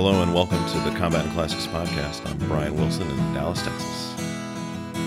[0.00, 2.24] Hello and welcome to the Combat and Classics podcast.
[2.24, 4.14] I'm Brian Wilson in Dallas, Texas.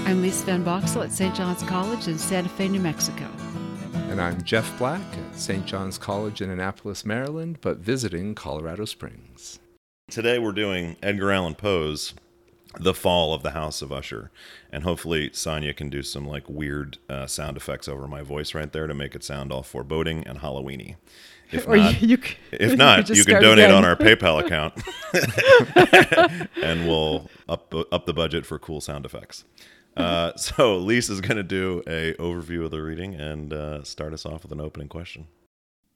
[0.05, 1.33] I'm Lisa Van Boxel at St.
[1.33, 3.25] John's College in Santa Fe, New Mexico.
[4.09, 5.65] And I'm Jeff Black at St.
[5.65, 9.59] John's College in Annapolis, Maryland, but visiting Colorado Springs.
[10.09, 12.13] Today we're doing Edgar Allan Poe's
[12.77, 14.29] The Fall of the House of Usher.
[14.73, 18.73] And hopefully Sonia can do some like weird uh, sound effects over my voice right
[18.73, 20.97] there to make it sound all foreboding and Halloweeny.
[21.51, 22.17] If Or not, you- you
[22.51, 23.75] if not, just you can donate again.
[23.75, 24.73] on our PayPal account,
[26.63, 29.43] and we'll up up the budget for cool sound effects.
[29.97, 34.25] Uh, so Lisa's going to do a overview of the reading and uh, start us
[34.25, 35.27] off with an opening question.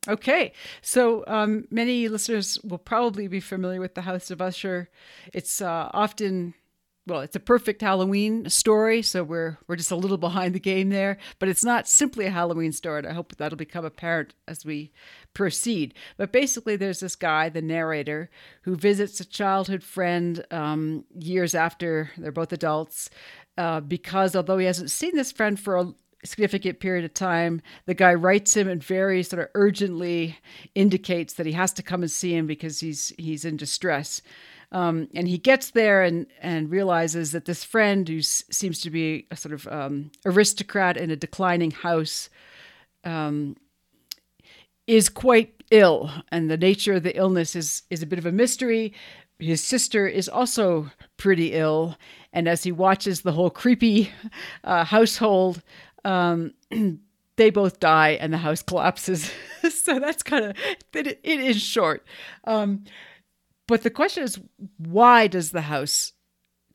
[0.08, 4.90] Okay, so um, many listeners will probably be familiar with the House of Usher.
[5.34, 6.54] It's uh, often,
[7.08, 10.90] well, it's a perfect Halloween story, so we're we're just a little behind the game
[10.90, 11.18] there.
[11.40, 14.92] But it's not simply a Halloween story, and I hope that'll become apparent as we
[15.36, 15.94] proceed.
[16.18, 18.32] But basically, there's this guy, the narrator,
[18.64, 23.12] who visits a childhood friend um, years after they're both adults,
[23.58, 25.94] uh, because although he hasn't seen this friend for a
[26.26, 27.62] significant period of time.
[27.86, 30.38] The guy writes him and very sort of urgently
[30.74, 34.22] indicates that he has to come and see him because he's he's in distress.
[34.72, 39.28] Um, and he gets there and and realizes that this friend who seems to be
[39.32, 42.30] a sort of um, aristocrat in a declining house
[43.04, 43.56] um,
[44.88, 48.32] is quite ill, and the nature of the illness is is a bit of a
[48.32, 48.94] mystery.
[49.40, 51.98] His sister is also pretty ill,
[52.32, 54.12] and as he watches the whole creepy
[54.64, 55.62] uh, household,
[56.04, 56.54] um,
[57.36, 59.32] they both die, and the house collapses.
[59.70, 60.58] so that's kind of
[60.94, 62.06] it, it is short.
[62.46, 62.86] Um,
[63.68, 64.40] but the question is,
[64.78, 66.14] why does the house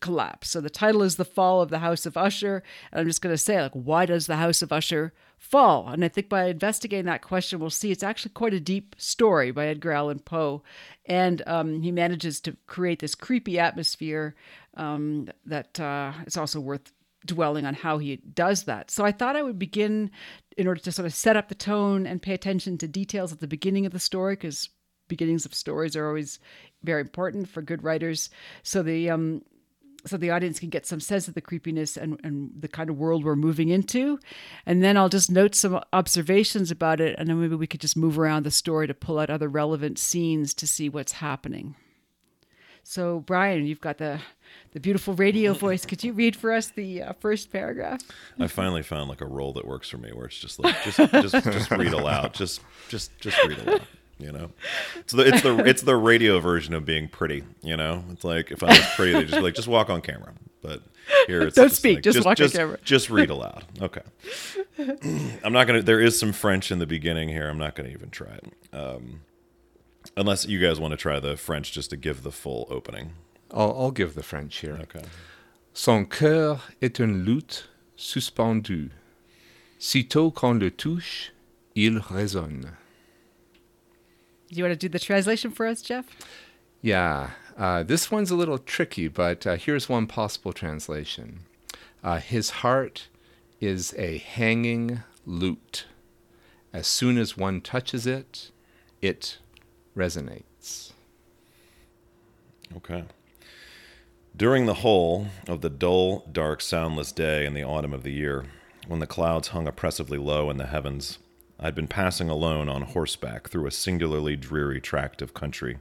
[0.00, 0.48] collapse.
[0.48, 2.62] So the title is The Fall of the House of Usher.
[2.90, 5.88] And I'm just going to say, like, why does the House of Usher fall?
[5.88, 9.50] And I think by investigating that question, we'll see it's actually quite a deep story
[9.50, 10.62] by Edgar Allan Poe.
[11.06, 14.34] And um, he manages to create this creepy atmosphere
[14.74, 16.92] um, that uh, it's also worth
[17.26, 18.90] dwelling on how he does that.
[18.90, 20.10] So I thought I would begin
[20.56, 23.40] in order to sort of set up the tone and pay attention to details at
[23.40, 24.70] the beginning of the story because
[25.08, 26.38] beginnings of stories are always
[26.82, 28.30] very important for good writers.
[28.62, 29.42] So the um,
[30.06, 32.96] so the audience can get some sense of the creepiness and, and the kind of
[32.96, 34.18] world we're moving into.
[34.66, 37.96] And then I'll just note some observations about it, and then maybe we could just
[37.96, 41.74] move around the story to pull out other relevant scenes to see what's happening.
[42.82, 44.20] So, Brian, you've got the
[44.72, 45.84] the beautiful radio voice.
[45.84, 48.00] Could you read for us the uh, first paragraph?
[48.38, 50.96] I finally found like a role that works for me, where it's just like just
[50.96, 53.82] just just read aloud, just just just read aloud.
[54.20, 54.50] You know,
[54.96, 57.42] it's the it's the it's the radio version of being pretty.
[57.62, 60.00] You know, it's like if I was pretty, they just be like just walk on
[60.02, 60.32] camera.
[60.62, 60.82] But
[61.26, 62.78] here it's Don't speak, like, just walk on camera.
[62.84, 63.64] Just read aloud.
[63.80, 64.02] Okay.
[65.42, 65.82] I'm not gonna.
[65.82, 67.48] There is some French in the beginning here.
[67.48, 68.52] I'm not gonna even try it.
[68.72, 69.22] Um,
[70.16, 73.12] unless you guys want to try the French just to give the full opening.
[73.52, 74.78] I'll, I'll give the French here.
[74.82, 75.02] Okay.
[75.72, 78.90] Son cœur est une lutte suspendue.
[79.78, 81.32] Sitôt qu'on le touche,
[81.74, 82.72] il résonne.
[84.50, 86.06] Do you want to do the translation for us, Jeff?
[86.82, 91.40] Yeah, uh, this one's a little tricky, but uh, here's one possible translation.
[92.02, 93.08] Uh, his heart
[93.60, 95.86] is a hanging lute.
[96.72, 98.50] As soon as one touches it,
[99.00, 99.38] it
[99.96, 100.92] resonates.
[102.76, 103.04] Okay.
[104.36, 108.46] During the whole of the dull, dark, soundless day in the autumn of the year,
[108.88, 111.18] when the clouds hung oppressively low in the heavens,
[111.62, 115.78] I'd been passing alone on horseback through a singularly dreary tract of country,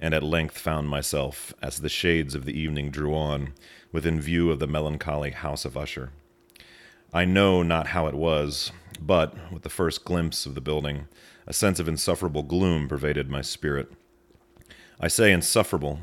[0.00, 3.52] and at length found myself, as the shades of the evening drew on,
[3.90, 6.10] within view of the melancholy house of Usher.
[7.12, 8.70] I know not how it was,
[9.00, 11.08] but, with the first glimpse of the building,
[11.44, 13.90] a sense of insufferable gloom pervaded my spirit.
[15.00, 16.00] I say insufferable,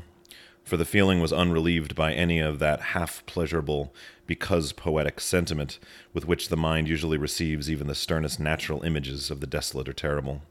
[0.64, 3.94] for the feeling was unrelieved by any of that half pleasurable,
[4.26, 5.78] because poetic sentiment
[6.12, 9.92] with which the mind usually receives even the sternest natural images of the desolate or
[9.92, 10.42] terrible.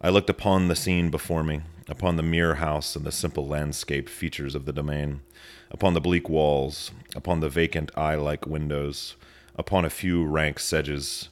[0.00, 4.08] I looked upon the scene before me, upon the mere house and the simple landscape
[4.08, 5.22] features of the domain,
[5.70, 9.16] upon the bleak walls, upon the vacant eye like windows,
[9.56, 11.28] upon a few rank sedges,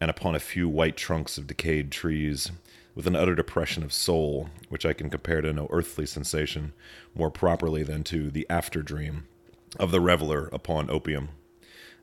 [0.00, 2.50] and upon a few white trunks of decayed trees,
[2.96, 6.72] with an utter depression of soul, which I can compare to no earthly sensation
[7.14, 9.28] more properly than to the after dream
[9.78, 11.28] of the reveler upon opium,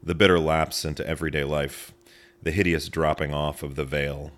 [0.02, 1.92] the bitter lapse into everyday life,
[2.42, 4.32] the hideous dropping off of the veil.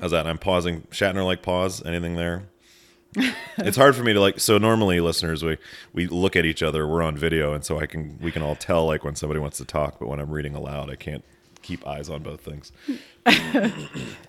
[0.00, 0.26] How's that?
[0.26, 0.82] I'm pausing.
[0.90, 1.84] Shatner like pause.
[1.86, 2.48] Anything there?
[3.58, 4.40] it's hard for me to like.
[4.40, 5.56] So normally, listeners, we
[5.92, 6.88] we look at each other.
[6.88, 9.58] We're on video, and so I can we can all tell like when somebody wants
[9.58, 10.00] to talk.
[10.00, 11.24] But when I'm reading aloud, I can't
[11.64, 12.72] keep eyes on both things.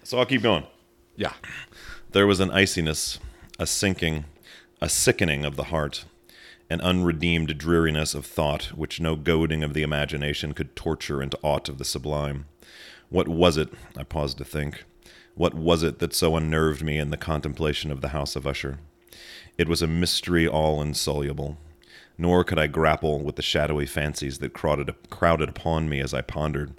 [0.04, 0.66] so I'll keep going.
[1.16, 1.34] Yeah.
[2.12, 3.20] There was an iciness
[3.58, 4.26] a sinking,
[4.82, 6.06] a sickening of the heart,
[6.70, 11.70] an unredeemed dreariness of thought which no goading of the imagination could torture into aught
[11.70, 12.46] of the sublime.
[13.10, 14.84] What was it, I paused to think,
[15.36, 18.80] what was it that so unnerved me in the contemplation of the house of Usher?
[19.58, 21.58] It was a mystery all insoluble,
[22.18, 26.22] nor could I grapple with the shadowy fancies that crowded, crowded upon me as I
[26.22, 26.74] pondered.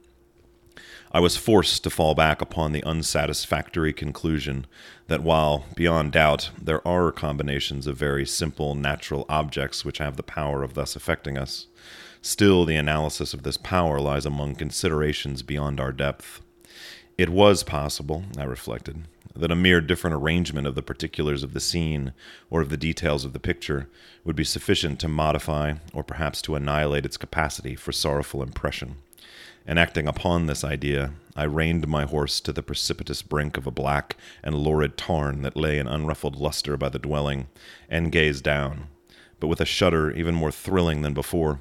[1.16, 4.66] I was forced to fall back upon the unsatisfactory conclusion
[5.06, 10.22] that while, beyond doubt, there are combinations of very simple natural objects which have the
[10.22, 11.68] power of thus affecting us,
[12.20, 16.42] still the analysis of this power lies among considerations beyond our depth.
[17.16, 21.60] It was possible, I reflected, that a mere different arrangement of the particulars of the
[21.60, 22.12] scene
[22.50, 23.88] or of the details of the picture
[24.22, 28.96] would be sufficient to modify or perhaps to annihilate its capacity for sorrowful impression
[29.66, 33.70] and acting upon this idea, I reined my horse to the precipitous brink of a
[33.70, 37.48] black and lurid tarn that lay in unruffled luster by the dwelling,
[37.88, 38.86] and gazed down,
[39.40, 41.60] but with a shudder even more thrilling than before,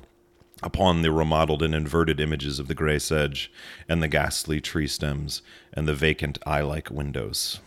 [0.63, 3.51] upon the remodeled and inverted images of the gray sedge,
[3.89, 5.41] and the ghastly tree stems,
[5.73, 7.59] and the vacant eye like windows.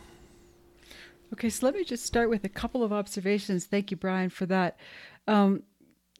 [1.33, 3.67] Okay, so let me just start with a couple of observations.
[3.67, 4.79] Thank you, Brian, for that.
[5.27, 5.63] Um,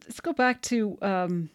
[0.05, 1.51] let's go back to um,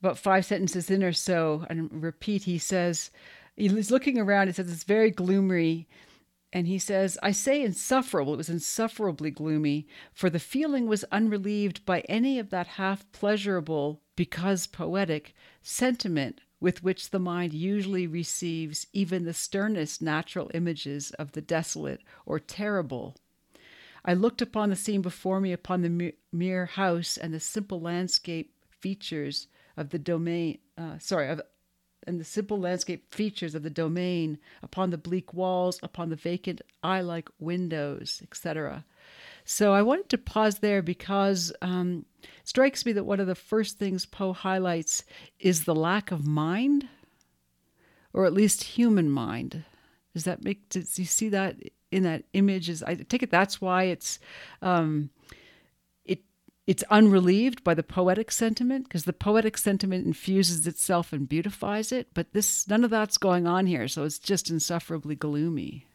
[0.00, 3.10] about five sentences in or so, and repeat, he says,
[3.56, 5.88] he's looking around, he says it's very gloomy.
[6.50, 8.32] And he says, I say insufferable.
[8.32, 14.00] It was insufferably gloomy, for the feeling was unrelieved by any of that half pleasurable,
[14.16, 21.32] because poetic, sentiment with which the mind usually receives even the sternest natural images of
[21.32, 23.14] the desolate or terrible.
[24.04, 28.54] I looked upon the scene before me, upon the mere house and the simple landscape
[28.70, 31.40] features of the domain, uh, sorry, of,
[32.06, 36.60] and the simple landscape features of the domain upon the bleak walls, upon the vacant
[36.82, 38.84] eye like windows, etc.
[39.44, 43.36] So I wanted to pause there because um, it strikes me that one of the
[43.36, 45.04] first things Poe highlights
[45.38, 46.88] is the lack of mind,
[48.12, 49.64] or at least human mind.
[50.12, 50.68] Does that make?
[50.70, 51.56] Does you see that
[51.92, 52.68] in that image?
[52.68, 54.18] Is I take it that's why it's
[54.60, 55.10] um,
[56.68, 62.08] it's unrelieved by the poetic sentiment because the poetic sentiment infuses itself and beautifies it
[62.14, 65.86] but this none of that's going on here so it's just insufferably gloomy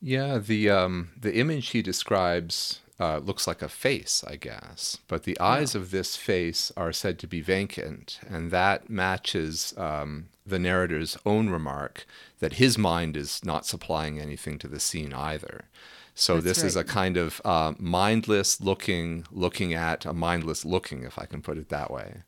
[0.00, 5.22] yeah the um the image he describes uh, looks like a face, I guess, but
[5.22, 5.80] the eyes yeah.
[5.80, 11.48] of this face are said to be vacant, and that matches um, the narrator's own
[11.48, 12.06] remark
[12.40, 15.64] that his mind is not supplying anything to the scene either.
[16.20, 16.66] So That's this right.
[16.66, 21.40] is a kind of uh, mindless looking, looking at a mindless looking, if I can
[21.40, 22.22] put it that way.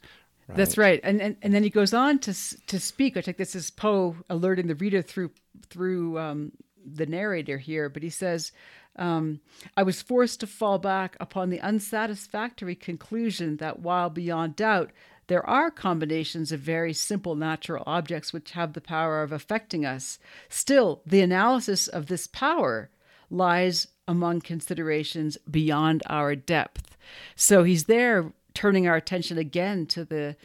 [0.49, 0.57] Right?
[0.57, 2.33] That's right, and, and and then he goes on to
[2.69, 3.19] to speak.
[3.19, 5.33] I think this is Poe alerting the reader through
[5.69, 6.53] through um,
[6.87, 8.51] the narrator here, but he says,
[8.97, 9.41] um,
[9.77, 14.91] "I was forced to fall back upon the unsatisfactory conclusion that while beyond doubt
[15.27, 20.19] there are combinations of very simple natural objects which have the power of affecting us,
[20.49, 22.89] still the analysis of this power."
[23.33, 26.97] Lies among considerations beyond our depth.
[27.35, 30.37] So he's there turning our attention again to the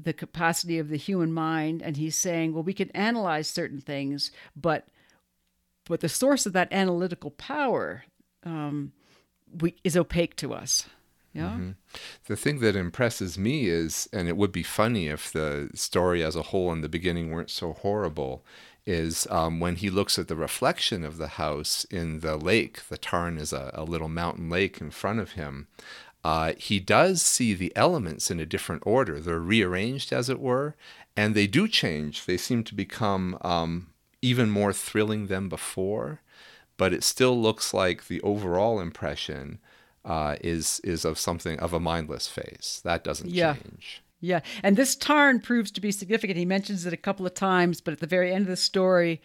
[0.00, 4.30] the capacity of the human mind and he's saying well we can analyze certain things
[4.54, 4.86] but
[5.86, 8.04] but the source of that analytical power
[8.44, 8.92] um,
[9.60, 10.86] we, is opaque to us
[11.32, 11.50] yeah.
[11.50, 11.70] Mm-hmm.
[12.26, 16.34] The thing that impresses me is, and it would be funny if the story as
[16.34, 18.44] a whole in the beginning weren't so horrible,
[18.88, 22.88] is um, when he looks at the reflection of the house in the lake.
[22.88, 25.68] The tarn is a, a little mountain lake in front of him.
[26.24, 29.20] Uh, he does see the elements in a different order.
[29.20, 30.74] They're rearranged, as it were,
[31.16, 32.24] and they do change.
[32.24, 33.88] They seem to become um,
[34.22, 36.22] even more thrilling than before,
[36.78, 39.58] but it still looks like the overall impression
[40.04, 42.80] uh, is is of something of a mindless face.
[42.82, 43.54] That doesn't yeah.
[43.54, 44.02] change.
[44.20, 46.38] Yeah, and this tarn proves to be significant.
[46.38, 49.22] He mentions it a couple of times, but at the very end of the story,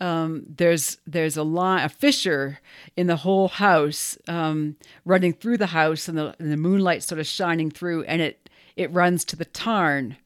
[0.00, 2.58] um, there's there's a line, a fissure
[2.96, 7.18] in the whole house, um, running through the house, and the, and the moonlight sort
[7.18, 10.16] of shining through, and it it runs to the tarn.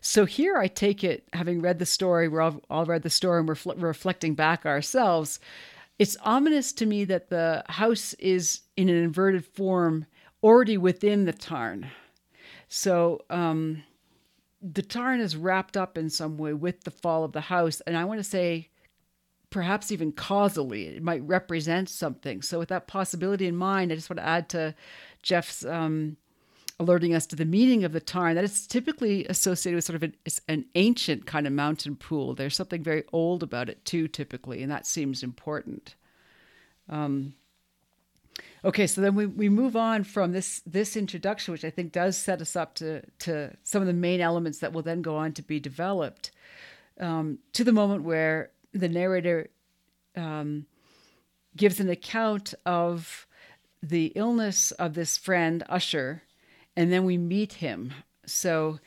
[0.00, 3.40] So here, I take it, having read the story, we're all, all read the story,
[3.40, 5.40] and we're fl- reflecting back ourselves.
[5.98, 10.06] It's ominous to me that the house is in an inverted form,
[10.42, 11.90] already within the tarn.
[12.68, 13.82] So um,
[14.60, 17.80] the Tarn is wrapped up in some way with the fall of the house.
[17.82, 18.68] And I want to say,
[19.50, 22.42] perhaps even causally, it might represent something.
[22.42, 24.74] So, with that possibility in mind, I just want to add to
[25.22, 26.16] Jeff's um,
[26.80, 30.02] alerting us to the meaning of the Tarn that it's typically associated with sort of
[30.02, 30.14] an,
[30.48, 32.34] an ancient kind of mountain pool.
[32.34, 35.94] There's something very old about it, too, typically, and that seems important.
[36.88, 37.34] Um,
[38.64, 42.16] Okay, so then we, we move on from this this introduction, which I think does
[42.16, 45.32] set us up to to some of the main elements that will then go on
[45.34, 46.32] to be developed,
[46.98, 49.48] um, to the moment where the narrator
[50.16, 50.66] um,
[51.56, 53.26] gives an account of
[53.82, 56.22] the illness of this friend Usher,
[56.76, 57.92] and then we meet him.
[58.26, 58.80] So,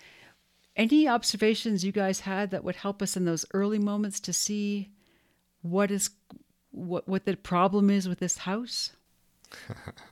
[0.76, 4.92] any observations you guys had that would help us in those early moments to see
[5.62, 6.10] what is
[6.72, 8.92] what what the problem is with this house?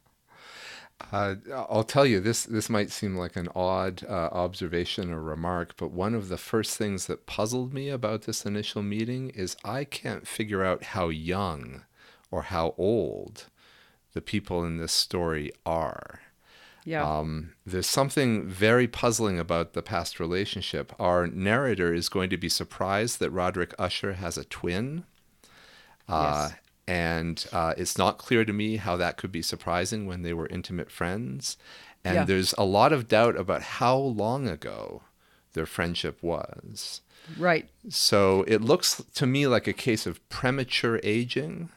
[1.12, 2.44] Uh, I'll tell you this.
[2.44, 6.78] This might seem like an odd uh, observation or remark, but one of the first
[6.78, 11.84] things that puzzled me about this initial meeting is I can't figure out how young
[12.30, 13.46] or how old
[14.14, 16.20] the people in this story are.
[16.86, 17.04] Yeah.
[17.04, 20.94] Um, there's something very puzzling about the past relationship.
[21.00, 25.06] Our narrator is going to be surprised that Roderick Usher has a twin.
[26.08, 26.60] Uh, Yes.
[26.90, 30.48] And uh, it's not clear to me how that could be surprising when they were
[30.48, 31.56] intimate friends.
[32.04, 32.24] And Yeah.
[32.26, 35.04] there's a lot of doubt about how long ago
[35.54, 37.02] their friendship was.
[37.38, 37.70] right.
[37.90, 41.70] So it looks to me like a case of premature aging.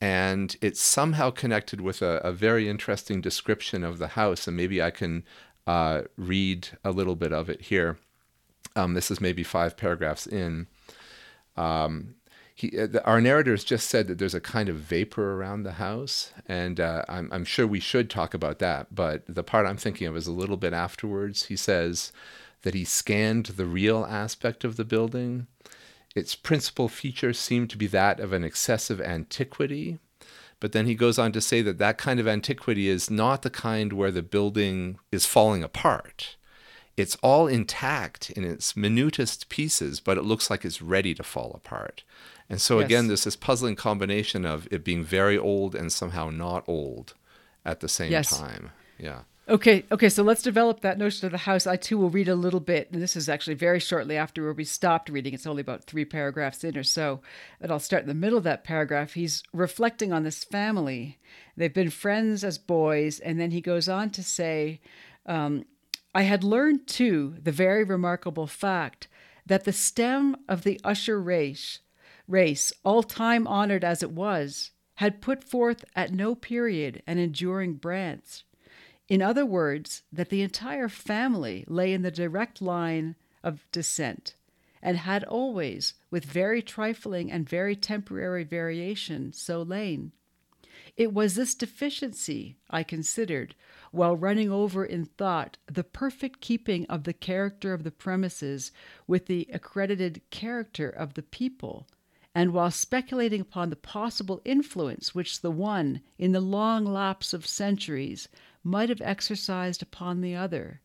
[0.00, 4.46] And it's somehow connected with a, a very interesting description of the house.
[4.46, 5.24] And maybe I can
[5.66, 7.98] uh, read a little bit of it here.
[8.76, 10.66] Um, this is maybe five paragraphs in.
[11.56, 12.14] Um,
[12.54, 16.32] he, uh, the, our just said that there's a kind of vapor around the house,
[16.46, 18.94] and uh, I'm, I'm sure we should talk about that.
[18.94, 21.46] But the part I'm thinking of is a little bit afterwards.
[21.46, 22.12] He says
[22.62, 25.46] that he scanned the real aspect of the building.
[26.14, 29.98] Its principal feature seemed to be that of an excessive antiquity.
[30.60, 33.50] But then he goes on to say that that kind of antiquity is not the
[33.50, 36.36] kind where the building is falling apart.
[36.96, 41.52] It's all intact in its minutest pieces, but it looks like it's ready to fall
[41.54, 42.04] apart.
[42.52, 42.86] And so Yes.
[42.86, 47.14] again, there's this puzzling combination of it being very old and somehow not old
[47.64, 48.38] at the same Yes.
[48.38, 48.72] time.
[48.98, 49.22] Yeah.
[49.48, 51.66] Okay, okay, so let's develop that notion of the house.
[51.66, 54.52] I too will read a little bit, and this is actually very shortly after where
[54.52, 55.32] we stopped reading.
[55.32, 57.22] It's only about three paragraphs in or so.
[57.58, 59.14] And I'll start in the middle of that paragraph.
[59.14, 61.18] He's reflecting on this family.
[61.56, 64.82] They've been friends as boys, and then he goes on to say,
[65.24, 65.64] um,
[66.14, 69.08] I had learned too the very remarkable fact
[69.46, 71.80] that the stem of the Usher race,
[72.32, 77.74] race, all time honored as it was, had put forth at no period an enduring
[77.74, 78.44] branch.
[79.08, 84.34] In other words, that the entire family lay in the direct line of descent,
[84.80, 90.12] and had always, with very trifling and very temporary variation, so lain.
[90.96, 93.54] It was this deficiency, I considered,
[93.92, 98.72] while running over in thought the perfect keeping of the character of the premises
[99.06, 101.86] with the accredited character of the people,
[102.34, 107.46] and while speculating upon the possible influence which the one, in the long lapse of
[107.46, 108.28] centuries,
[108.64, 110.80] might have exercised upon the other.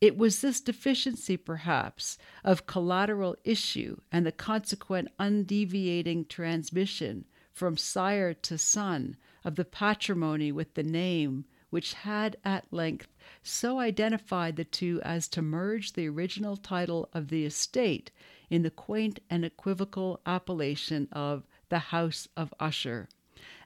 [0.00, 8.32] It was this deficiency, perhaps, of collateral issue and the consequent undeviating transmission from sire
[8.32, 13.08] to son of the patrimony with the name which had at length
[13.42, 18.10] so identified the two as to merge the original title of the estate
[18.50, 23.08] in the quaint and equivocal appellation of the House of Usher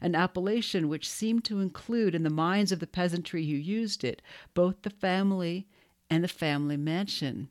[0.00, 4.22] an appellation which seemed to include in the minds of the peasantry who used it
[4.52, 5.66] both the family
[6.10, 7.48] and the family mansion.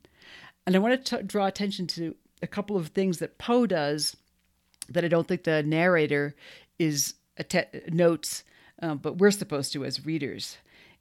[0.66, 4.16] And I want to t- draw attention to a couple of things that Poe does
[4.90, 6.36] that I don't think the narrator
[6.78, 8.44] is atte- notes,
[8.82, 10.58] um, but we're supposed to as readers.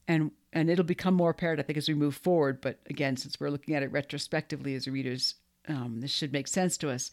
[0.09, 2.61] And and it'll become more apparent, I think, as we move forward.
[2.61, 5.37] But again, since we're looking at it retrospectively as readers,
[5.69, 7.11] um, this should make sense to us.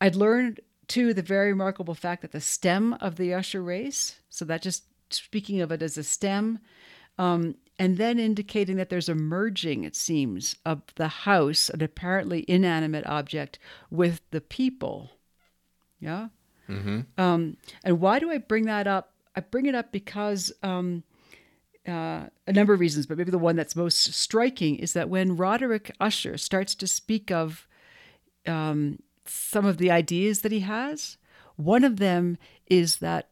[0.00, 4.44] I'd learned too the very remarkable fact that the stem of the Usher race, so
[4.44, 6.58] that just speaking of it as a stem,
[7.18, 12.44] um, and then indicating that there's a merging, it seems, of the house, an apparently
[12.48, 13.58] inanimate object,
[13.90, 15.10] with the people.
[16.00, 16.28] Yeah.
[16.68, 17.00] Mm-hmm.
[17.18, 19.12] Um, and why do I bring that up?
[19.36, 21.02] I bring it up because um,
[21.86, 25.36] uh, a number of reasons, but maybe the one that's most striking is that when
[25.36, 27.66] Roderick Usher starts to speak of
[28.46, 31.18] um, some of the ideas that he has,
[31.56, 33.28] one of them is that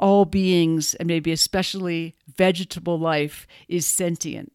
[0.00, 4.52] all beings, and maybe especially vegetable life, is sentient.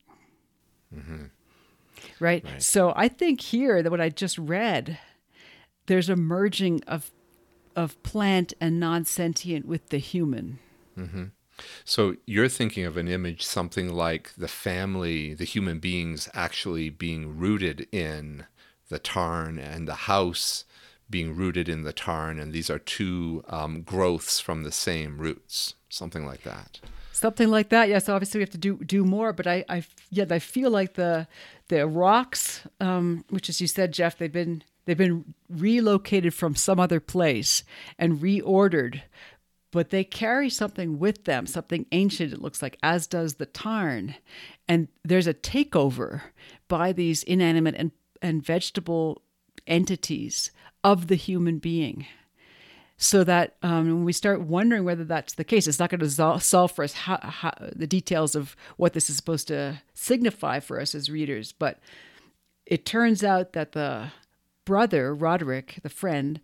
[2.20, 2.44] Right?
[2.44, 2.62] Right.
[2.62, 5.00] So I think here that what I just read,
[5.88, 7.12] there's a merging of
[7.76, 10.60] of plant and non-sentient with the human.
[11.86, 17.38] So you're thinking of an image something like the family, the human beings actually being
[17.38, 18.46] rooted in
[18.90, 20.66] the tarn and the house
[21.10, 25.74] being rooted in the tarn, and these are two um, growths from the same roots,
[25.90, 26.80] something like that.
[27.12, 27.90] Something like that.
[27.90, 30.94] Yes, obviously we have to do do more, but I, I yeah, I feel like
[30.94, 31.28] the
[31.68, 36.80] the rocks, um, which as you said, Jeff, they've been they've been relocated from some
[36.80, 37.64] other place
[37.98, 39.02] and reordered,
[39.72, 42.34] but they carry something with them, something ancient.
[42.34, 44.16] It looks like, as does the tarn,
[44.68, 46.22] and there's a takeover
[46.68, 49.22] by these inanimate and and vegetable
[49.68, 50.52] entities
[50.84, 52.06] of the human being
[53.02, 56.40] so that um, when we start wondering whether that's the case, it's not going to
[56.42, 60.82] solve for us how, how, the details of what this is supposed to signify for
[60.82, 61.54] us as readers.
[61.54, 61.80] But
[62.66, 64.12] it turns out that the
[64.66, 66.42] brother, Roderick, the friend,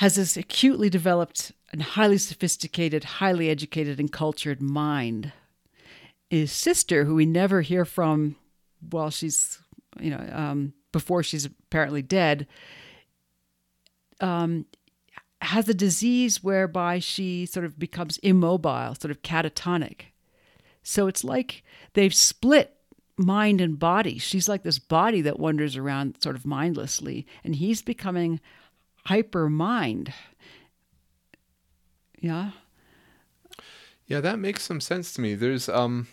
[0.00, 5.30] has this acutely developed and highly sophisticated, highly educated, and cultured mind.
[6.30, 8.36] His sister, who we never hear from
[8.88, 9.58] while she's,
[10.00, 12.46] you know, um, before she's apparently dead,
[14.22, 14.64] um,
[15.42, 20.12] has a disease whereby she sort of becomes immobile, sort of catatonic.
[20.82, 22.74] So it's like they've split
[23.18, 24.16] mind and body.
[24.16, 28.40] She's like this body that wanders around sort of mindlessly, and he's becoming
[29.06, 30.12] hyper mind.
[32.18, 32.50] Yeah.
[34.06, 35.34] Yeah, that makes some sense to me.
[35.34, 36.08] There's um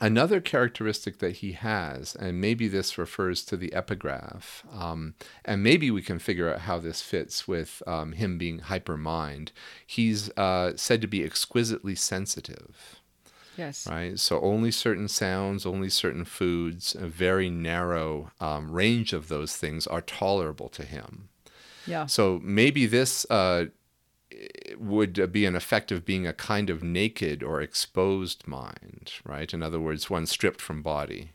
[0.00, 5.88] Another characteristic that he has, and maybe this refers to the epigraph, um, and maybe
[5.88, 9.50] we can figure out how this fits with um, him being hypermind.
[9.86, 13.00] He's uh, said to be exquisitely sensitive.
[13.56, 13.86] Yes.
[13.86, 14.18] Right.
[14.18, 19.86] So only certain sounds, only certain foods, a very narrow um, range of those things
[19.86, 21.28] are tolerable to him.
[21.86, 22.06] Yeah.
[22.06, 23.66] So maybe this uh,
[24.78, 29.52] would be an effect of being a kind of naked or exposed mind, right?
[29.52, 31.30] In other words, one stripped from body.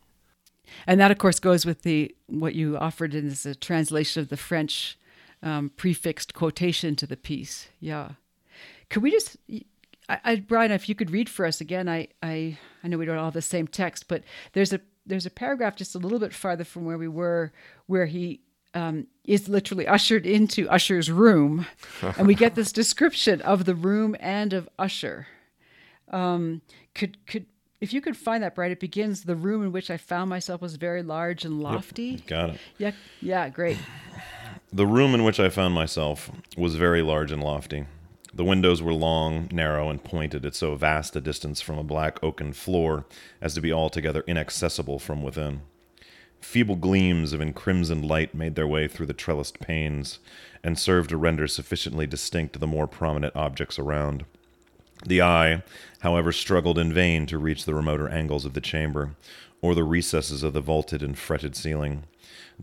[0.85, 4.29] And that, of course, goes with the what you offered in as a translation of
[4.29, 4.97] the French
[5.41, 7.69] um, prefixed quotation to the piece.
[7.79, 8.11] Yeah.
[8.89, 9.37] Could we just,
[10.09, 13.05] I, I, Brian, if you could read for us again, I, I, I know we
[13.05, 16.19] don't all have the same text, but there's a there's a paragraph just a little
[16.19, 17.51] bit farther from where we were,
[17.87, 18.41] where he
[18.73, 21.65] um, is literally ushered into Usher's room,
[22.01, 25.27] and we get this description of the room and of Usher.
[26.11, 26.61] Um,
[26.93, 27.45] could could
[27.81, 30.61] if you could find that, Brian, it begins the room in which I found myself
[30.61, 32.03] was very large and lofty.
[32.03, 32.59] Yep, got it.
[32.77, 33.77] Yeah, yeah, great.
[34.71, 37.85] The room in which I found myself was very large and lofty.
[38.33, 42.21] The windows were long, narrow, and pointed at so vast a distance from a black
[42.23, 43.05] oaken floor
[43.41, 45.61] as to be altogether inaccessible from within.
[46.41, 50.19] Feeble gleams of encrimsoned light made their way through the trellised panes,
[50.63, 54.25] and served to render sufficiently distinct the more prominent objects around.
[55.05, 55.63] The eye,
[55.99, 59.15] however, struggled in vain to reach the remoter angles of the chamber,
[59.61, 62.03] or the recesses of the vaulted and fretted ceiling.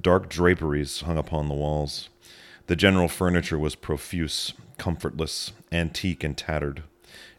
[0.01, 2.09] Dark draperies hung upon the walls.
[2.67, 6.83] The general furniture was profuse, comfortless, antique, and tattered.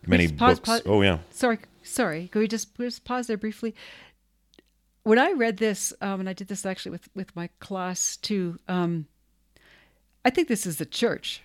[0.05, 0.69] Many pause, books.
[0.69, 1.19] Pause, oh yeah.
[1.31, 2.29] Sorry, sorry.
[2.29, 3.75] Could we just, just pause there briefly?
[5.07, 8.59] When I read this, um, and I did this actually with with my class too.
[8.67, 9.07] Um,
[10.25, 11.41] I think this is a church,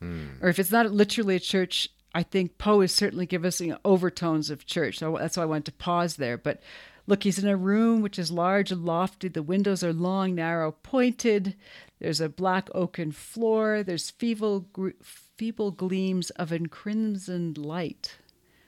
[0.00, 0.40] mm.
[0.40, 4.50] or if it's not literally a church, I think Poe is certainly giving us overtones
[4.50, 5.00] of church.
[5.00, 6.38] So that's why I wanted to pause there.
[6.38, 6.62] But
[7.08, 9.26] look, he's in a room which is large and lofty.
[9.26, 11.56] The windows are long, narrow, pointed.
[11.98, 13.82] There's a black oaken floor.
[13.82, 14.66] There's feeble,
[15.02, 18.16] feeble gleams of encrimsoned light.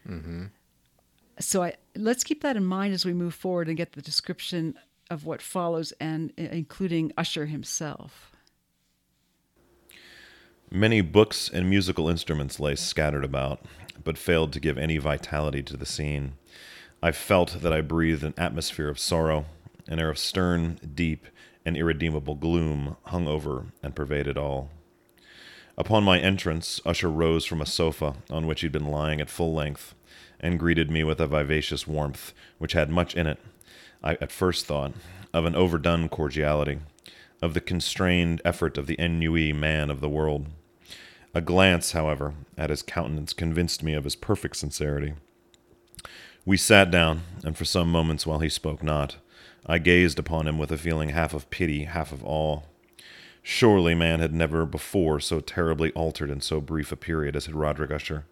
[0.08, 0.46] Mm-hmm
[1.38, 4.78] so I, let's keep that in mind as we move forward and get the description
[5.10, 8.32] of what follows, and uh, including Usher himself.
[10.70, 13.64] Many books and musical instruments lay scattered about,
[14.02, 16.34] but failed to give any vitality to the scene.
[17.02, 19.44] I felt that I breathed an atmosphere of sorrow,
[19.86, 21.26] an air of stern, deep,
[21.64, 24.70] and irredeemable gloom hung over and pervaded all.
[25.76, 29.52] Upon my entrance, Usher rose from a sofa on which he'd been lying at full
[29.52, 29.94] length
[30.38, 33.38] and greeted me with a vivacious warmth which had much in it,
[34.02, 34.92] I at first thought,
[35.32, 36.78] of an overdone cordiality,
[37.42, 40.46] of the constrained effort of the ennui man of the world.
[41.34, 45.14] A glance, however, at his countenance convinced me of his perfect sincerity.
[46.44, 49.16] We sat down, and for some moments while he spoke not,
[49.66, 52.60] I gazed upon him with a feeling half of pity, half of awe.
[53.46, 57.54] Surely man had never before so terribly altered in so brief a period as had
[57.54, 58.24] Roderick Usher.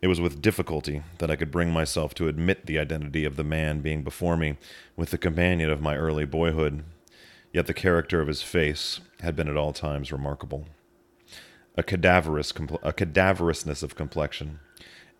[0.00, 3.44] It was with difficulty that I could bring myself to admit the identity of the
[3.44, 4.56] man being before me
[4.96, 6.82] with the companion of my early boyhood,
[7.52, 10.64] yet the character of his face had been at all times remarkable.
[11.76, 14.60] A cadaverous, a cadaverousness of complexion,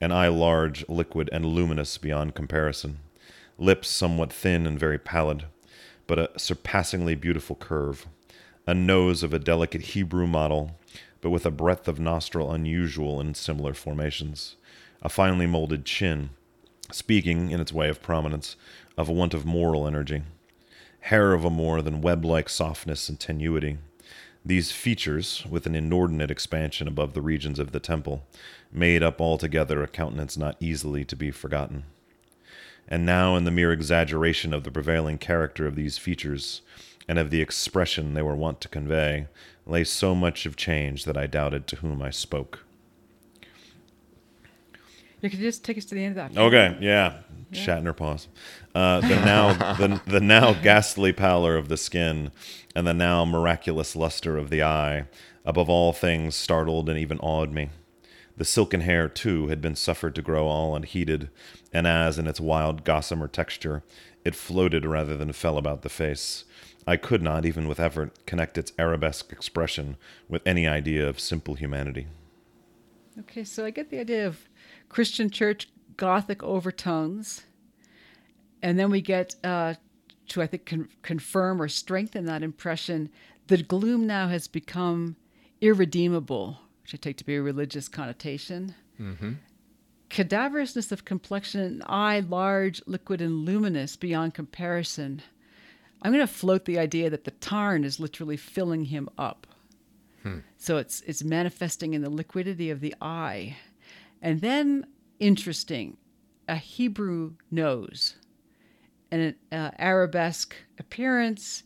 [0.00, 3.00] an eye large, liquid, and luminous beyond comparison,
[3.58, 5.44] lips somewhat thin and very pallid,
[6.06, 8.06] but a surpassingly beautiful curve,
[8.66, 10.78] a nose of a delicate Hebrew model,
[11.20, 14.56] but with a breadth of nostril unusual in similar formations,
[15.02, 16.30] a finely molded chin,
[16.90, 18.56] speaking, in its way of prominence,
[18.96, 20.22] of a want of moral energy,
[21.00, 23.78] hair of a more than web like softness and tenuity.
[24.44, 28.24] These features, with an inordinate expansion above the regions of the temple,
[28.72, 31.84] made up altogether a countenance not easily to be forgotten.
[32.88, 36.62] And now, in the mere exaggeration of the prevailing character of these features,
[37.08, 39.26] and of the expression they were wont to convey,
[39.66, 42.64] lay so much of change that I doubted to whom I spoke.
[45.20, 46.40] You can just take us to the end of that.
[46.40, 47.18] Okay, yeah.
[47.52, 48.28] Shatner pause.
[48.74, 52.32] Uh, the now the, the now ghastly pallor of the skin,
[52.74, 55.04] and the now miraculous luster of the eye,
[55.44, 57.70] above all things startled and even awed me.
[58.36, 61.28] The silken hair, too, had been suffered to grow all unheeded,
[61.72, 63.84] and as, in its wild gossamer texture,
[64.24, 66.44] it floated rather than fell about the face,
[66.86, 69.96] I could not, even with effort, connect its arabesque expression
[70.28, 72.08] with any idea of simple humanity.
[73.20, 74.48] Okay, so I get the idea of
[74.88, 77.42] Christian church Gothic overtones,
[78.62, 79.74] and then we get uh,
[80.28, 83.10] to I think con- confirm or strengthen that impression.
[83.48, 85.16] The gloom now has become
[85.60, 88.74] irredeemable, which I take to be a religious connotation.
[89.00, 89.32] Mm-hmm.
[90.10, 95.22] Cadaverousness of complexion, eye large, liquid, and luminous beyond comparison.
[96.02, 99.46] I'm going to float the idea that the tarn is literally filling him up.
[100.56, 103.56] So it's it's manifesting in the liquidity of the eye.
[104.20, 104.86] And then
[105.18, 105.96] interesting,
[106.48, 108.16] a Hebrew nose
[109.10, 111.64] and an uh, arabesque appearance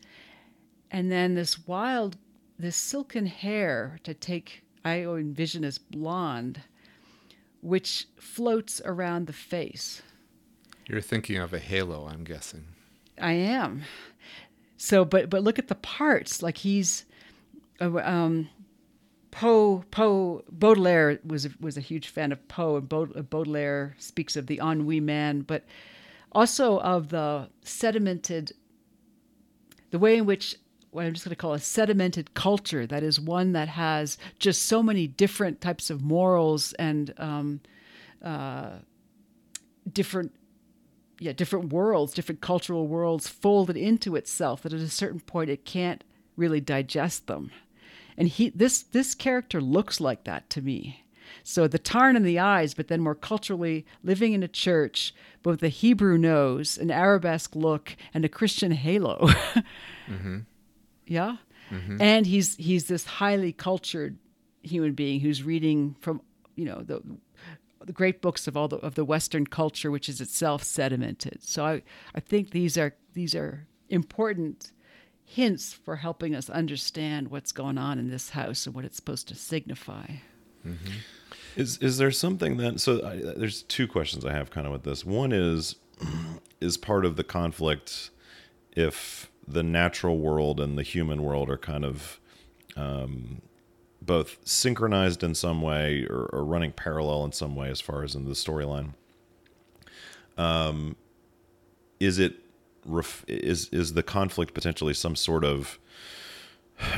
[0.90, 2.16] and then this wild
[2.58, 6.62] this silken hair to take I envision as blonde
[7.60, 10.02] which floats around the face.
[10.88, 12.64] You're thinking of a halo, I'm guessing.
[13.20, 13.82] I am.
[14.76, 16.42] So, but but look at the parts.
[16.42, 17.04] Like he's,
[17.80, 18.48] uh, um,
[19.30, 24.60] Poe Poe Baudelaire was was a huge fan of Poe, and Baudelaire speaks of the
[24.62, 25.64] ennui man, but
[26.32, 28.52] also of the sedimented,
[29.90, 30.56] the way in which
[30.90, 32.86] what I'm just going to call a sedimented culture.
[32.86, 37.60] That is one that has just so many different types of morals and um,
[38.22, 38.76] uh,
[39.92, 40.32] different
[41.18, 45.64] yeah, different worlds, different cultural worlds folded into itself that at a certain point it
[45.64, 46.04] can't
[46.36, 47.50] really digest them.
[48.16, 51.04] And he this this character looks like that to me.
[51.42, 55.50] So the tarn in the eyes, but then more culturally living in a church, but
[55.50, 59.28] with a Hebrew nose, an arabesque look, and a Christian halo.
[60.08, 60.38] Mm-hmm.
[61.08, 61.38] Yeah.
[62.00, 64.18] And he's he's this highly cultured
[64.62, 66.20] human being who's reading from
[66.54, 67.02] you know the
[67.86, 71.42] the great books of all the of the Western culture, which is itself sedimented.
[71.42, 71.82] So I,
[72.14, 74.72] I think these are these are important
[75.24, 79.28] hints for helping us understand what's going on in this house and what it's supposed
[79.28, 80.06] to signify.
[81.56, 84.82] Is is there something that so I, there's two questions I have kind of with
[84.82, 85.04] this.
[85.04, 85.76] One is
[86.60, 88.10] is part of the conflict
[88.72, 92.20] if the natural world and the human world are kind of
[92.76, 93.40] um,
[94.06, 98.14] both synchronized in some way or, or running parallel in some way as far as
[98.14, 98.94] in the storyline.
[100.38, 100.96] Um,
[101.98, 102.36] is it
[102.86, 105.78] ref- is is the conflict potentially some sort of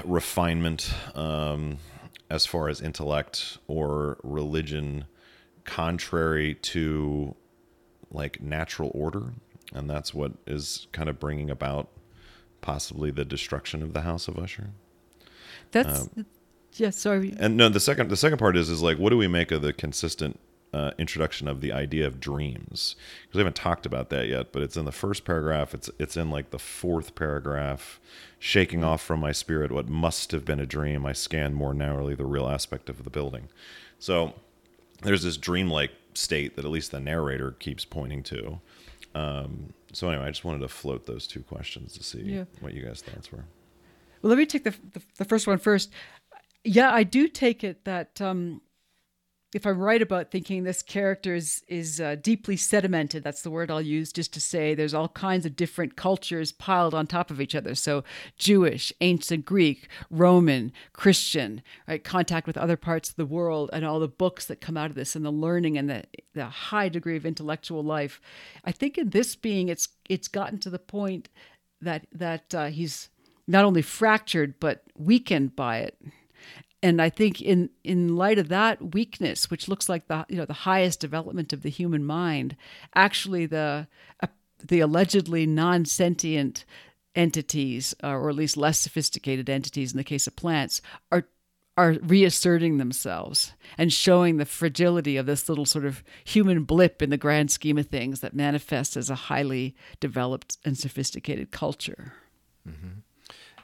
[0.04, 1.78] refinement um,
[2.30, 5.04] as far as intellect or religion
[5.64, 7.34] contrary to
[8.10, 9.32] like natural order
[9.74, 11.88] and that's what is kind of bringing about
[12.60, 14.70] possibly the destruction of the house of usher
[15.70, 16.08] That's
[16.74, 16.90] yeah.
[16.90, 17.34] Sorry.
[17.38, 19.62] and no the second the second part is is like what do we make of
[19.62, 20.38] the consistent
[20.74, 24.60] uh, introduction of the idea of dreams because we haven't talked about that yet but
[24.62, 27.98] it's in the first paragraph it's it's in like the fourth paragraph
[28.38, 32.14] shaking off from my spirit what must have been a dream i scanned more narrowly
[32.14, 33.48] the real aspect of the building
[33.98, 34.34] so
[35.00, 38.60] there's this dreamlike state that at least the narrator keeps pointing to
[39.14, 42.44] um, so anyway i just wanted to float those two questions to see Yeah.
[42.60, 43.46] what you guys thoughts were
[44.20, 45.90] Well, let me take the, the the first one first.
[46.68, 48.60] Yeah, I do take it that um,
[49.54, 53.70] if I'm right about thinking this character is is uh, deeply sedimented, that's the word
[53.70, 57.40] I'll use, just to say there's all kinds of different cultures piled on top of
[57.40, 57.74] each other.
[57.74, 58.04] So
[58.36, 62.04] Jewish, ancient Greek, Roman, Christian, right?
[62.04, 64.94] Contact with other parts of the world, and all the books that come out of
[64.94, 66.04] this, and the learning, and the
[66.34, 68.20] the high degree of intellectual life.
[68.62, 71.30] I think in this being, it's it's gotten to the point
[71.80, 73.08] that that uh, he's
[73.46, 75.96] not only fractured but weakened by it
[76.82, 80.44] and i think in in light of that weakness which looks like the you know
[80.44, 82.56] the highest development of the human mind
[82.94, 83.86] actually the
[84.22, 84.26] uh,
[84.66, 86.64] the allegedly non-sentient
[87.18, 90.80] entities, uh, or at least less sophisticated entities in the case of plants,
[91.12, 91.24] are
[91.76, 97.10] are reasserting themselves and showing the fragility of this little sort of human blip in
[97.10, 102.14] the grand scheme of things that manifests as a highly developed and sophisticated culture.
[102.68, 102.98] Mm-hmm.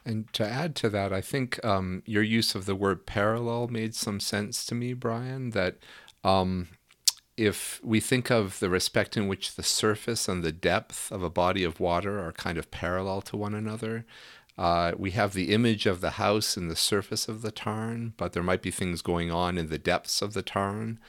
[0.07, 3.95] And to add to that, I think um, your use of the word parallel made
[3.95, 5.51] some sense to me, Brian.
[5.51, 5.77] That
[6.23, 6.69] um,
[7.37, 11.31] if we think of the respect in which the surface and the depth of a
[11.31, 14.05] body of water are kind of parallel to one another,
[14.57, 18.33] uh, we have the image of the house in the surface of the tarn, but
[18.33, 21.01] there might be things going on in the depths of the tarn.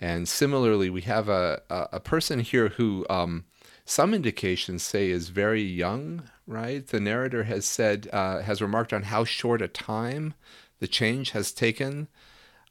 [0.00, 3.44] And similarly, we have a, a, a person here who um,
[3.86, 6.84] some indications say is very young, right?
[6.84, 10.34] The narrator has said, uh, has remarked on how short a time
[10.80, 12.08] the change has taken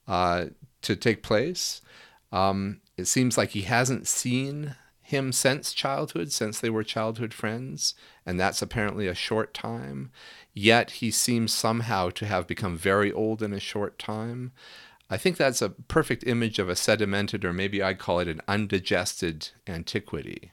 [0.10, 0.47] uh,
[0.82, 1.82] to take place.
[2.34, 7.93] Um, it seems like he hasn't seen him since childhood, since they were childhood friends,
[8.25, 10.12] and that's apparently a short time.
[10.54, 14.51] Yet he seems somehow to have become very old in a short time.
[15.10, 18.41] I think that's a perfect image of a sedimented, or maybe I'd call it an
[18.49, 20.51] undigested antiquity.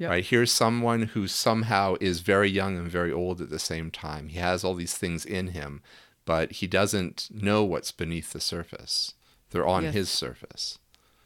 [0.00, 0.10] Yep.
[0.10, 4.28] Right here's someone who somehow is very young and very old at the same time.
[4.28, 5.82] He has all these things in him,
[6.24, 9.12] but he doesn't know what's beneath the surface.
[9.50, 9.94] They're on yes.
[9.94, 10.78] his surface.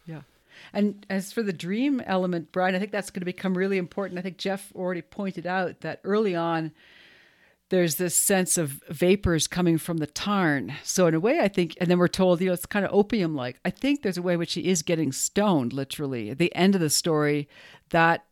[0.06, 0.22] Yeah.
[0.72, 4.18] And as for the dream element, Brian, I think that's going to become really important.
[4.18, 6.72] I think Jeff already pointed out that early on,
[7.68, 10.74] there's this sense of vapors coming from the tarn.
[10.82, 12.92] So in a way, I think, and then we're told, you know, it's kind of
[12.92, 13.60] opium-like.
[13.64, 16.30] I think there's a way in which he is getting stoned, literally.
[16.30, 17.48] At the end of the story,
[17.90, 18.24] that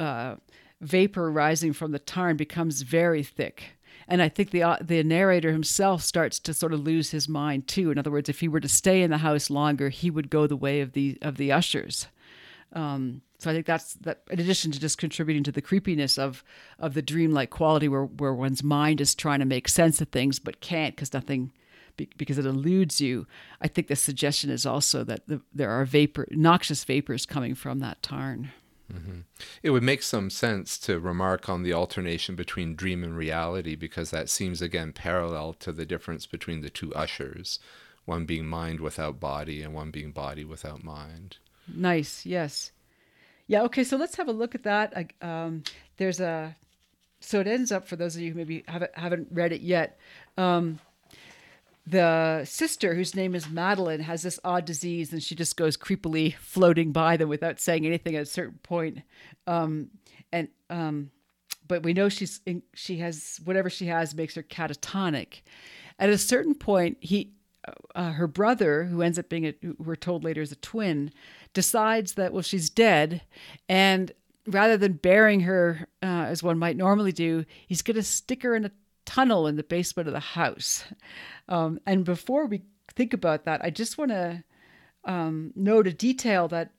[0.00, 0.36] uh,
[0.80, 3.76] vapor rising from the tarn becomes very thick
[4.10, 7.68] and I think the uh, the narrator himself starts to sort of lose his mind
[7.68, 7.92] too.
[7.92, 10.48] In other words, if he were to stay in the house longer, he would go
[10.48, 12.08] the way of the of the ushers.
[12.72, 14.22] Um, so I think that's that.
[14.28, 16.42] In addition to just contributing to the creepiness of
[16.80, 20.40] of the dreamlike quality, where where one's mind is trying to make sense of things
[20.40, 21.52] but can't because nothing
[21.96, 23.28] because it eludes you.
[23.60, 27.78] I think the suggestion is also that the, there are vapor, noxious vapors coming from
[27.80, 28.50] that tarn.
[28.92, 29.20] Mm-hmm.
[29.62, 34.10] It would make some sense to remark on the alternation between dream and reality because
[34.10, 37.58] that seems again parallel to the difference between the two ushers,
[38.04, 41.38] one being mind without body and one being body without mind.
[41.72, 42.72] Nice, yes.
[43.46, 45.12] Yeah, okay, so let's have a look at that.
[45.20, 45.64] Um,
[45.96, 46.56] there's a,
[47.20, 49.98] so it ends up for those of you who maybe haven't, haven't read it yet.
[50.36, 50.78] Um,
[51.90, 56.36] the sister, whose name is Madeline, has this odd disease, and she just goes creepily
[56.36, 59.00] floating by them without saying anything at a certain point.
[59.46, 59.90] Um,
[60.32, 61.10] and um,
[61.66, 65.42] but we know she's in, she has whatever she has makes her catatonic.
[65.98, 67.32] At a certain point, he
[67.94, 71.12] uh, her brother, who ends up being a, we're told later is a twin,
[71.52, 73.22] decides that well she's dead,
[73.68, 74.12] and
[74.46, 78.54] rather than burying her uh, as one might normally do, he's going to stick her
[78.54, 78.70] in a
[79.10, 80.84] tunnel in the basement of the house.
[81.48, 82.62] Um, and before we
[82.94, 84.44] think about that, I just want to
[85.04, 86.70] um, note a detail that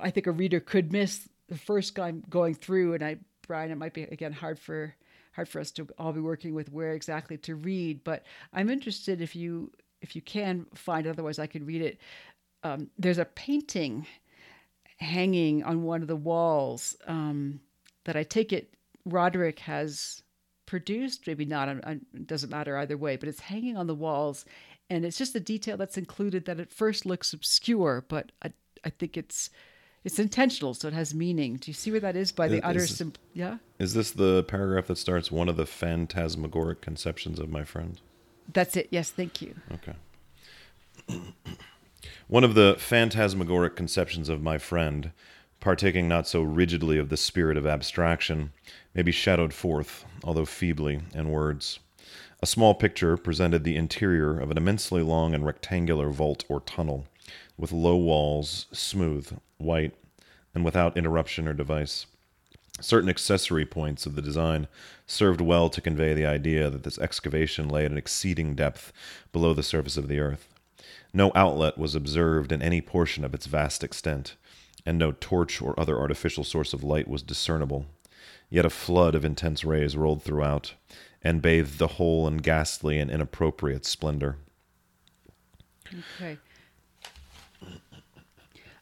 [0.00, 2.94] I think a reader could miss the first time going through.
[2.94, 4.94] And I, Brian, it might be again hard for
[5.32, 8.04] hard for us to all be working with where exactly to read.
[8.04, 9.70] But I'm interested if you
[10.00, 11.06] if you can find.
[11.06, 12.00] Otherwise, I could read it.
[12.62, 14.06] Um, there's a painting
[14.96, 17.60] hanging on one of the walls um,
[18.04, 20.22] that I take it Roderick has
[20.70, 24.44] produced, maybe not, it doesn't matter either way, but it's hanging on the walls.
[24.88, 28.52] And it's just a detail that's included that at first looks obscure, but I,
[28.84, 29.50] I think it's
[30.04, 31.56] it's intentional, so it has meaning.
[31.56, 33.58] Do you see where that is by the is, utter sim- Yeah.
[33.80, 38.00] Is this the paragraph that starts one of the phantasmagoric conceptions of my friend?
[38.50, 38.88] That's it.
[38.90, 39.56] Yes, thank you.
[39.74, 39.96] Okay.
[42.28, 45.10] one of the phantasmagoric conceptions of my friend,
[45.60, 48.52] partaking not so rigidly of the spirit of abstraction,
[48.94, 51.78] may be shadowed forth, although feebly, in words.
[52.42, 57.06] A small picture presented the interior of an immensely long and rectangular vault or tunnel,
[57.58, 59.94] with low walls, smooth, white,
[60.54, 62.06] and without interruption or device.
[62.80, 64.66] Certain accessory points of the design
[65.06, 68.90] served well to convey the idea that this excavation lay at an exceeding depth
[69.32, 70.48] below the surface of the earth.
[71.12, 74.36] No outlet was observed in any portion of its vast extent,
[74.84, 77.86] and no torch or other artificial source of light was discernible.
[78.48, 80.74] Yet a flood of intense rays rolled throughout,
[81.22, 84.36] and bathed the whole in ghastly and inappropriate splendor.
[86.20, 86.38] Okay.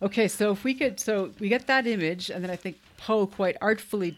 [0.01, 3.27] Okay, so if we could, so we get that image, and then I think Poe
[3.27, 4.17] quite artfully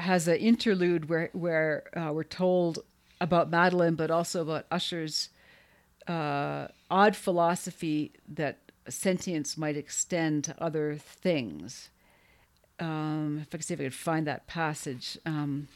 [0.00, 2.80] has an interlude where where uh, we're told
[3.20, 5.28] about Madeline, but also about Usher's
[6.08, 11.88] uh, odd philosophy that sentience might extend to other things
[12.80, 15.18] um, if I could see if I could find that passage.
[15.24, 15.68] Um,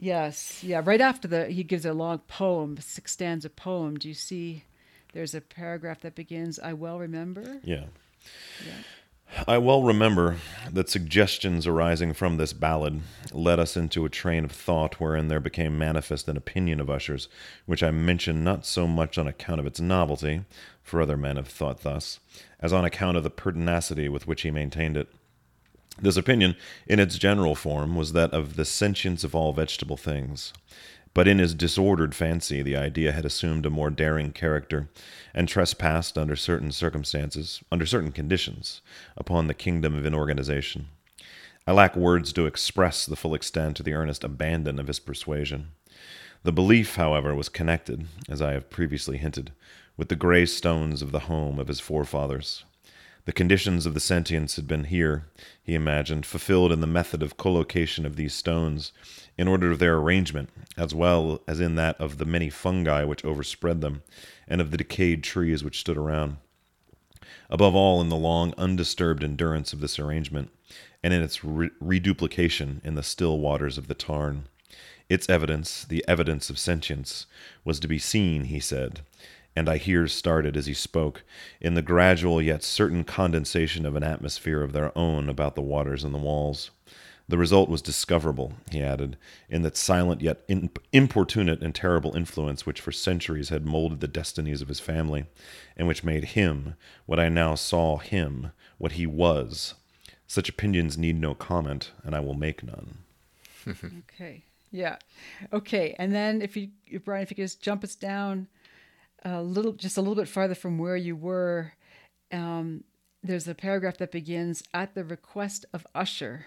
[0.00, 0.80] Yes, yeah.
[0.84, 3.96] Right after the he gives a long poem, six stanza poem.
[3.98, 4.62] Do you see?
[5.12, 7.86] There's a paragraph that begins, "I well remember." Yeah.
[8.64, 8.74] Yeah.
[9.46, 10.36] I well remember
[10.72, 15.40] that suggestions arising from this ballad led us into a train of thought wherein there
[15.40, 17.28] became manifest an opinion of Usher's,
[17.66, 20.44] which I mention not so much on account of its novelty,
[20.82, 22.18] for other men have thought thus,
[22.60, 25.08] as on account of the pertinacity with which he maintained it.
[26.00, 30.52] This opinion, in its general form, was that of the sentience of all vegetable things.
[31.14, 34.88] But in his disordered fancy, the idea had assumed a more daring character,
[35.34, 38.82] and trespassed under certain circumstances, under certain conditions,
[39.16, 40.88] upon the kingdom of inorganization.
[41.66, 45.68] I lack words to express the full extent of the earnest abandon of his persuasion.
[46.44, 49.52] The belief, however, was connected, as I have previously hinted,
[49.96, 52.64] with the gray stones of the home of his forefathers.
[53.28, 55.26] The conditions of the sentience had been here,
[55.62, 58.90] he imagined, fulfilled in the method of collocation of these stones,
[59.36, 63.26] in order of their arrangement, as well as in that of the many fungi which
[63.26, 64.02] overspread them,
[64.46, 66.38] and of the decayed trees which stood around.
[67.50, 70.50] Above all, in the long, undisturbed endurance of this arrangement,
[71.02, 74.48] and in its re- reduplication in the still waters of the tarn.
[75.10, 77.26] Its evidence, the evidence of sentience,
[77.62, 79.02] was to be seen, he said,
[79.58, 81.24] and I here started as he spoke,
[81.60, 86.04] in the gradual yet certain condensation of an atmosphere of their own about the waters
[86.04, 86.70] and the walls.
[87.28, 89.18] The result was discoverable, he added,
[89.50, 90.48] in that silent yet
[90.92, 95.26] importunate and terrible influence which for centuries had molded the destinies of his family,
[95.76, 99.74] and which made him, what I now saw him, what he was.
[100.28, 102.98] Such opinions need no comment, and I will make none.
[103.68, 104.44] okay.
[104.70, 104.98] Yeah.
[105.52, 105.96] Okay.
[105.98, 106.68] And then if you,
[107.04, 108.46] Brian, if you could just jump us down
[109.24, 111.72] a little, just a little bit farther from where you were,
[112.32, 112.84] um,
[113.22, 116.46] there's a paragraph that begins at the request of Usher.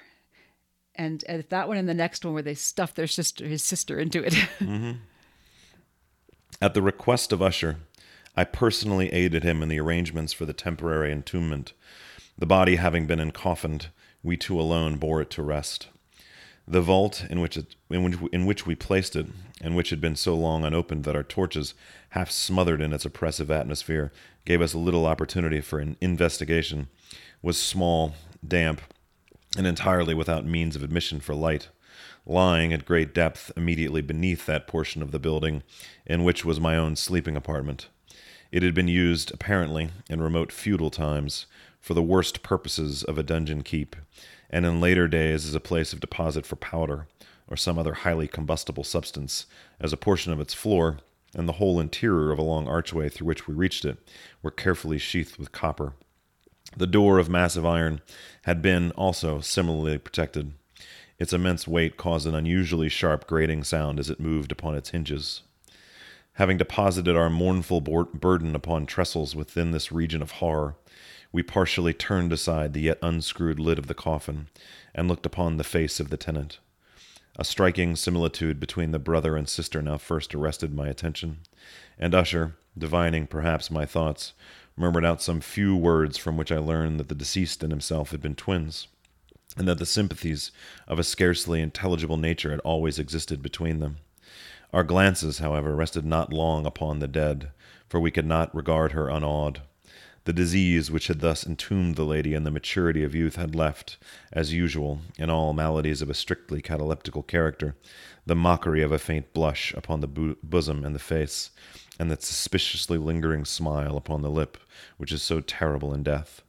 [0.95, 3.99] And, and that one and the next one where they stuff their sister, his sister
[3.99, 4.33] into it.
[4.59, 4.91] mm-hmm.
[6.61, 7.77] At the request of Usher,
[8.35, 11.73] I personally aided him in the arrangements for the temporary entombment.
[12.37, 13.87] The body having been encoffined,
[14.23, 15.87] we two alone bore it to rest.
[16.71, 19.27] The vault in which, it, in, which, in which we placed it,
[19.59, 21.73] and which had been so long unopened that our torches,
[22.11, 24.13] half smothered in its oppressive atmosphere,
[24.45, 26.87] gave us a little opportunity for an investigation,
[27.41, 28.15] was small,
[28.47, 28.79] damp,
[29.57, 31.67] and entirely without means of admission for light,
[32.25, 35.63] lying at great depth immediately beneath that portion of the building
[36.05, 37.89] in which was my own sleeping apartment.
[38.49, 41.47] It had been used, apparently, in remote feudal times,
[41.81, 43.97] for the worst purposes of a dungeon keep,
[44.51, 47.07] and in later days as a place of deposit for powder
[47.47, 49.45] or some other highly combustible substance,
[49.79, 50.99] as a portion of its floor
[51.33, 53.97] and the whole interior of a long archway through which we reached it
[54.43, 55.93] were carefully sheathed with copper.
[56.75, 58.01] The door of massive iron
[58.43, 60.53] had been also similarly protected.
[61.19, 65.41] Its immense weight caused an unusually sharp grating sound as it moved upon its hinges.
[66.33, 70.75] Having deposited our mournful burden upon trestles within this region of horror,
[71.31, 74.47] we partially turned aside the yet unscrewed lid of the coffin
[74.93, 76.59] and looked upon the face of the tenant.
[77.37, 81.39] A striking similitude between the brother and sister now first arrested my attention,
[81.97, 84.33] and Usher, divining perhaps my thoughts,
[84.75, 88.21] murmured out some few words from which I learned that the deceased and himself had
[88.21, 88.87] been twins,
[89.55, 90.51] and that the sympathies
[90.87, 93.97] of a scarcely intelligible nature had always existed between them.
[94.73, 97.51] Our glances, however, rested not long upon the dead,
[97.87, 99.61] for we could not regard her unawed.
[100.25, 103.97] The disease which had thus entombed the lady in the maturity of youth had left,
[104.31, 107.75] as usual, in all maladies of a strictly cataleptical character,
[108.25, 111.49] the mockery of a faint blush upon the bo- bosom and the face,
[111.99, 114.57] and that suspiciously lingering smile upon the lip,
[114.97, 116.43] which is so terrible in death.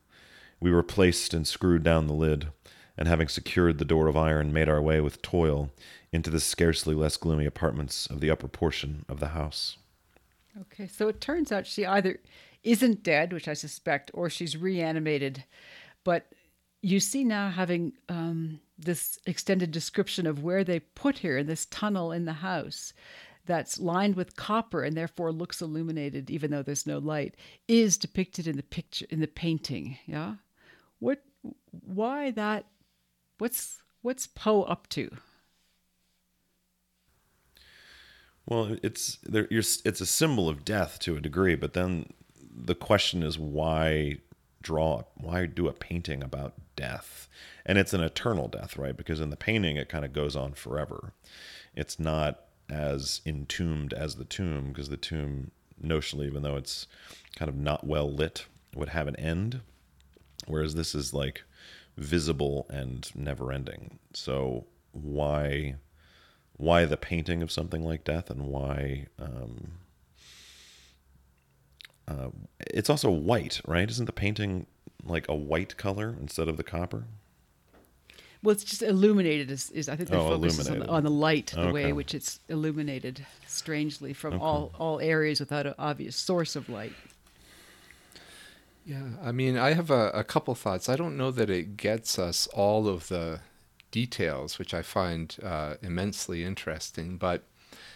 [0.61, 2.49] We were placed and screwed down the lid,
[2.99, 5.71] and having secured the door of iron, made our way with toil
[6.13, 9.79] into the scarcely less gloomy apartments of the upper portion of the house.
[10.61, 12.21] Okay, so it turns out she either
[12.63, 15.45] isn't dead, which I suspect, or she's reanimated.
[16.05, 16.33] But
[16.83, 21.67] you see now having um, this extended description of where they put her in this
[21.67, 22.93] tunnel in the house
[23.47, 27.37] that's lined with copper and therefore looks illuminated even though there's no light
[27.67, 29.99] is depicted in the picture in the painting.
[30.07, 30.35] Yeah?
[30.99, 31.23] What
[31.71, 32.67] why that
[33.39, 35.11] what's what's poe up to?
[38.47, 42.13] Well it's there it's a symbol of death to a degree but then
[42.55, 44.19] the question is why
[44.61, 47.29] draw why do a painting about death?
[47.67, 48.97] And it's an eternal death right?
[48.97, 51.13] Because in the painting it kind of goes on forever.
[51.75, 52.41] It's not
[52.71, 55.51] as entombed as the tomb because the tomb
[55.83, 56.87] notionally even though it's
[57.37, 59.61] kind of not well lit would have an end.
[60.47, 61.43] Whereas this is like
[61.97, 63.99] visible and never ending.
[64.15, 65.77] So why
[66.57, 69.73] why the painting of something like death and why um,
[72.09, 72.29] uh,
[72.61, 73.89] it's also white, right?
[73.89, 74.67] Isn't the painting
[75.05, 77.05] like a white color instead of the copper?
[78.43, 79.51] Well, it's just illuminated.
[79.53, 81.91] Is, is I think the Oh, focus is on the, on the light, the way
[81.91, 86.93] in which it's illuminated strangely from all all areas without an obvious source of light.
[88.85, 90.89] Yeah, I mean, I have a, a couple thoughts.
[90.89, 93.41] I don't know that it gets us all of the
[93.93, 97.19] details, which I find uh, immensely interesting.
[97.19, 97.45] But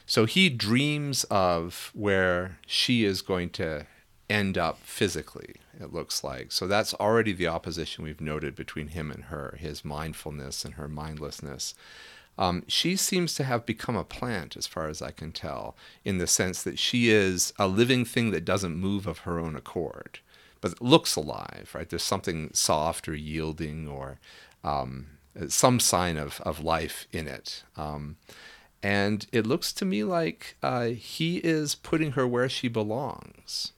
[0.07, 3.87] so he dreams of where she is going to
[4.29, 6.53] end up physically, it looks like.
[6.53, 10.89] So that's already the opposition we've noted between him and her, his mindfulness and her
[10.89, 11.75] mindlessness.
[12.39, 16.19] Um, she seems to have become a plant, as far as I can tell, in
[16.19, 20.21] the sense that she is a living thing that doesn't move of her own accord,
[20.61, 21.89] but looks alive, right?
[21.89, 24.19] There's something soft or yielding or
[24.63, 25.07] um,
[25.49, 27.63] some sign of, of life in it.
[27.77, 28.17] Um,
[28.83, 33.73] and it looks to me like uh, he is putting her where she belongs.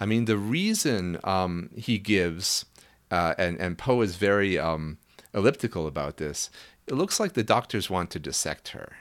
[0.00, 2.64] I mean, the reason um, he gives,
[3.10, 4.98] uh, and, and Poe is very um,
[5.32, 6.50] elliptical about this,
[6.86, 8.92] it looks like the doctors want to dissect her,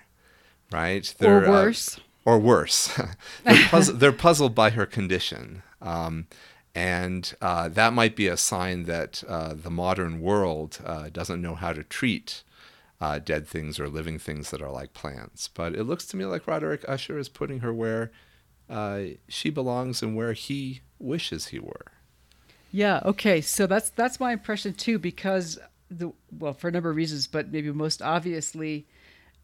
[0.71, 1.07] right?
[1.09, 1.99] or They're, uh, worse.
[2.25, 2.95] or worse.
[3.43, 5.63] they're, puzzled, they're puzzled by her condition.
[5.81, 6.27] Um,
[6.75, 11.55] and uh, that might be a sign that uh, the modern world uh, doesn't know
[11.55, 12.43] how to treat
[12.99, 15.49] uh, dead things or living things that are like plants.
[15.53, 18.11] But it looks to me like Roderick Usher is putting her where
[18.73, 21.91] uh, she belongs and where he wishes he were.
[22.71, 23.01] Yeah.
[23.05, 23.39] Okay.
[23.39, 25.59] So that's that's my impression too, because
[25.91, 28.87] the well, for a number of reasons, but maybe most obviously,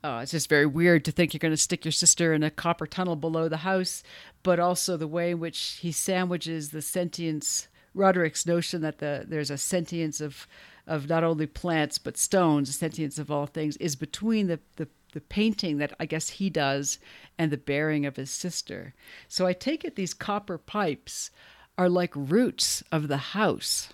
[0.04, 2.50] uh, it's just very weird to think you're going to stick your sister in a
[2.50, 4.02] copper tunnel below the house,
[4.42, 7.68] but also the way in which he sandwiches the sentience.
[7.94, 10.48] Roderick's notion that the there's a sentience of
[10.88, 14.88] of not only plants but stones, a sentience of all things, is between the the
[15.14, 17.00] the painting that I guess he does
[17.38, 18.94] and the bearing of his sister.
[19.28, 21.32] So I take it these copper pipes
[21.78, 23.90] are like roots of the house,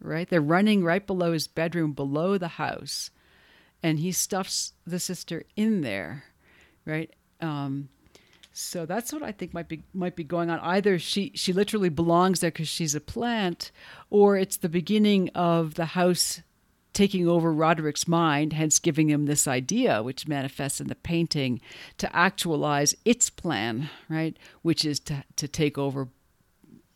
[0.00, 0.28] right?
[0.28, 3.10] They're running right below his bedroom, below the house,
[3.82, 6.24] and he stuffs the sister in there,
[6.84, 7.14] right?
[7.40, 7.90] Um,
[8.52, 10.58] so that's what I think might be might be going on.
[10.60, 13.70] Either she she literally belongs there because she's a plant,
[14.10, 16.40] or it's the beginning of the house
[16.98, 21.60] taking over Roderick's mind, hence giving him this idea, which manifests in the painting,
[21.96, 24.36] to actualize its plan, right?
[24.62, 26.08] Which is to to take over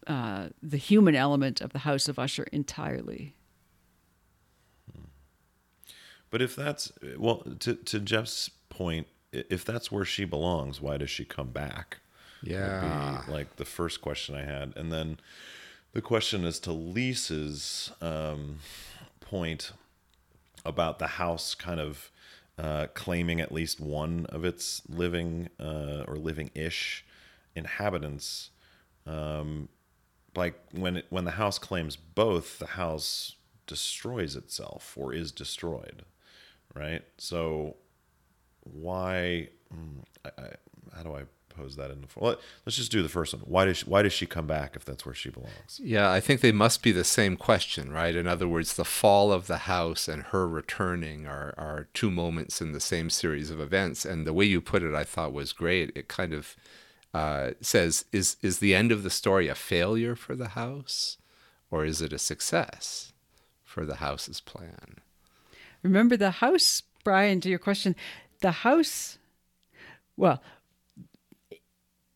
[0.09, 3.37] uh, the human element of the House of Usher entirely.
[6.31, 11.11] But if that's well, to to Jeff's point, if that's where she belongs, why does
[11.11, 11.99] she come back?
[12.43, 13.23] Would be, Yeah.
[13.29, 15.21] like the first question I had, and then
[15.93, 18.59] the question is to Lisa's um,
[19.21, 19.71] point
[20.65, 22.11] about the house kind of
[22.59, 27.05] uh, claiming at least one of its living uh, or living-ish
[27.57, 28.51] inhabitants.
[29.07, 29.69] Um,
[30.35, 33.37] like when it, when the house claims both, the house
[33.67, 36.05] destroys itself or is destroyed,
[36.75, 37.03] right?
[37.19, 37.77] So
[38.61, 39.49] why?
[39.75, 40.49] mm, I, I,
[40.97, 41.23] how do I
[41.55, 42.07] pose that in the?
[42.17, 42.37] Well,
[42.67, 43.43] let's just do the first one.
[43.45, 45.81] Why does she, why does she come back if that's where she belongs?
[45.83, 48.15] Yeah, I think they must be the same question, right?
[48.15, 52.61] In other words, the fall of the house and her returning are, are two moments
[52.61, 54.05] in the same series of events.
[54.05, 55.93] And the way you put it, I thought was great.
[55.95, 56.57] It kind of
[57.15, 61.19] uh, says, is, is the end of the story a failure for the house
[61.73, 63.13] or is it a success
[63.65, 64.99] for the house's plan?
[65.83, 67.97] Remember the house, Brian, to your question,
[68.41, 69.19] the house,
[70.17, 70.43] well,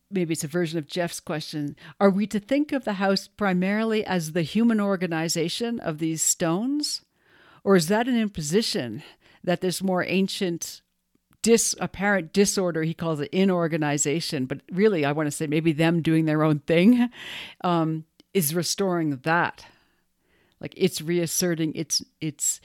[0.09, 1.75] maybe it's a version of Jeff's question.
[1.99, 7.01] Are we to think of the house primarily as the human organization of these stones?
[7.63, 9.03] Or is that an imposition
[9.43, 10.81] that this more ancient
[11.43, 16.01] dis apparent disorder he calls it inorganization but really i want to say maybe them
[16.01, 17.09] doing their own thing
[17.63, 18.03] um,
[18.33, 19.63] is restoring that
[20.59, 22.59] like it's reasserting its its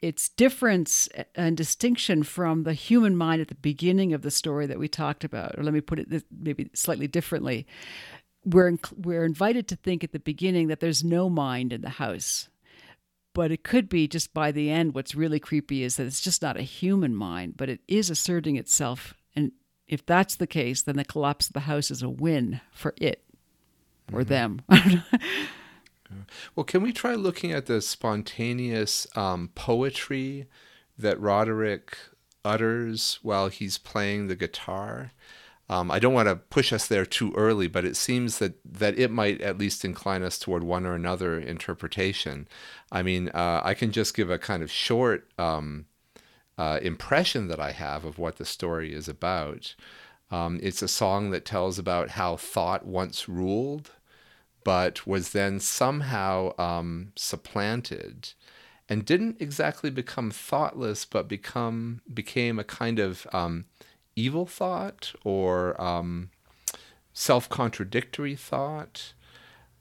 [0.00, 4.78] its difference and distinction from the human mind at the beginning of the story that
[4.78, 7.66] we talked about or let me put it this, maybe slightly differently.
[8.44, 11.90] We're in, we're invited to think at the beginning that there's no mind in the
[11.90, 12.48] house
[13.34, 16.42] but it could be just by the end what's really creepy is that it's just
[16.42, 19.14] not a human mind but it is asserting itself.
[19.36, 19.52] And
[19.86, 23.24] if that's the case then the collapse of the house is a win for it
[24.12, 24.28] or mm-hmm.
[24.28, 24.62] them
[26.54, 30.46] Well, can we try looking at the spontaneous um, poetry
[30.98, 31.96] that Roderick
[32.44, 35.12] utters while he's playing the guitar?
[35.70, 38.98] Um, I don't want to push us there too early, but it seems that, that
[38.98, 42.48] it might at least incline us toward one or another interpretation.
[42.90, 45.84] I mean, uh, I can just give a kind of short um,
[46.56, 49.74] uh, impression that I have of what the story is about.
[50.30, 53.90] Um, it's a song that tells about how thought once ruled,
[54.68, 58.34] but was then somehow um, supplanted
[58.86, 63.64] and didn't exactly become thoughtless, but become became a kind of um,
[64.14, 66.28] evil thought or um,
[67.14, 69.14] self-contradictory thought.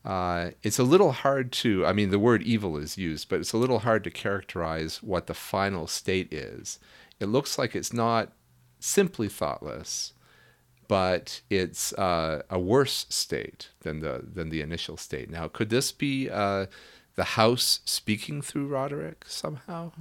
[0.05, 3.51] Uh, it's a little hard to, I mean, the word evil is used, but it's
[3.51, 6.79] a little hard to characterize what the final state is.
[7.19, 8.31] It looks like it's not
[8.79, 10.13] simply thoughtless,
[10.87, 15.29] but it's uh, a worse state than the than the initial state.
[15.29, 16.67] Now, could this be uh,
[17.15, 19.91] the house speaking through Roderick somehow?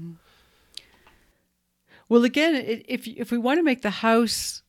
[2.08, 2.54] Well, again,
[2.88, 4.62] if if we want to make the house,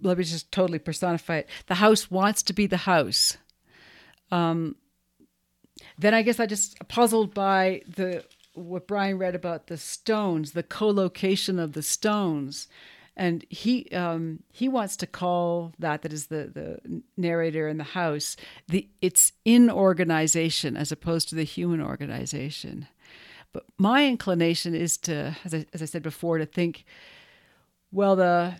[0.00, 1.48] let me just totally personify it.
[1.66, 3.36] The house wants to be the house.
[4.30, 4.76] Um,
[5.98, 10.62] then I guess I just puzzled by the what Brian read about the stones, the
[10.62, 12.68] co-location of the stones,
[13.18, 17.84] and he um, he wants to call that that is the the narrator in the
[17.84, 18.36] house
[18.68, 22.86] the it's inorganization as opposed to the human organization.
[23.52, 26.84] But my inclination is to, as I, as I said before, to think,
[27.90, 28.56] well, the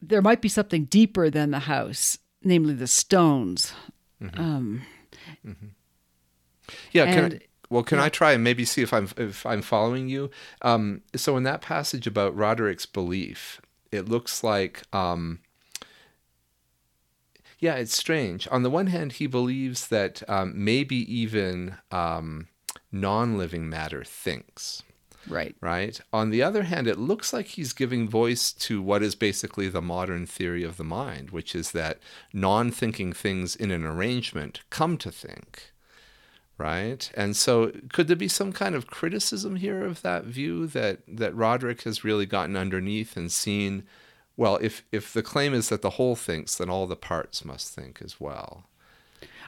[0.00, 3.72] there might be something deeper than the house, namely the stones.
[4.22, 4.40] Mm-hmm.
[4.40, 4.82] Um,
[5.46, 5.66] mm-hmm.
[6.92, 7.12] Yeah.
[7.12, 7.40] Can I,
[7.70, 8.04] well, can yeah.
[8.04, 10.30] I try and maybe see if I'm if I'm following you?
[10.62, 13.60] Um, so in that passage about Roderick's belief,
[13.92, 14.82] it looks like.
[14.92, 15.40] Um,
[17.58, 18.46] yeah, it's strange.
[18.50, 22.48] On the one hand, he believes that um, maybe even um,
[22.92, 24.82] non living matter thinks.
[25.28, 25.56] Right.
[25.60, 26.00] Right.
[26.12, 29.82] On the other hand, it looks like he's giving voice to what is basically the
[29.82, 31.98] modern theory of the mind, which is that
[32.32, 35.72] non thinking things in an arrangement come to think.
[36.58, 37.10] Right.
[37.14, 41.34] And so, could there be some kind of criticism here of that view that, that
[41.34, 43.84] Roderick has really gotten underneath and seen?
[44.38, 47.74] Well, if, if the claim is that the whole thinks, then all the parts must
[47.74, 48.64] think as well.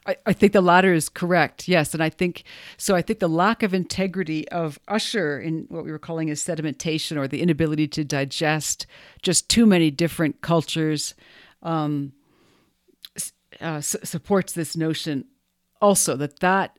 [0.07, 1.69] I, I think the latter is correct.
[1.69, 2.45] Yes, and I think
[2.79, 2.97] so.
[2.97, 7.19] I think the lack of integrity of Usher in what we were calling as sedimentation,
[7.19, 8.87] or the inability to digest
[9.23, 11.15] just too many different cultures,
[11.63, 12.13] um,
[13.61, 15.25] uh, supports this notion.
[15.81, 16.79] Also, that that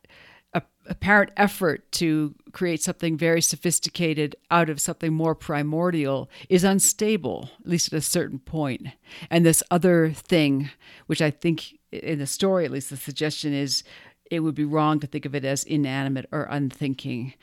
[0.90, 7.68] apparent effort to create something very sophisticated out of something more primordial is unstable, at
[7.68, 8.88] least at a certain point.
[9.30, 10.72] And this other thing,
[11.06, 13.84] which I think in the story, at least the suggestion is
[14.30, 17.36] it would be wrong to think of it as inanimate or unthinking.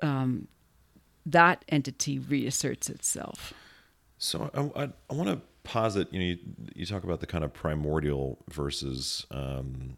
[0.00, 0.48] Um,
[1.26, 3.52] that entity reasserts itself.
[4.18, 6.38] So I, I, I want to posit, you know, you,
[6.74, 9.96] you, talk about the kind of primordial versus um,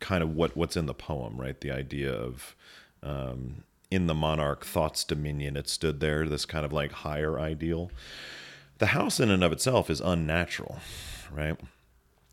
[0.00, 1.60] kind of what what's in the poem, right?
[1.60, 2.54] The idea of
[3.02, 5.56] um, in the monarch thoughts dominion.
[5.56, 7.90] It stood there, this kind of like higher ideal.
[8.78, 10.78] The house in and of itself is unnatural,
[11.32, 11.58] right?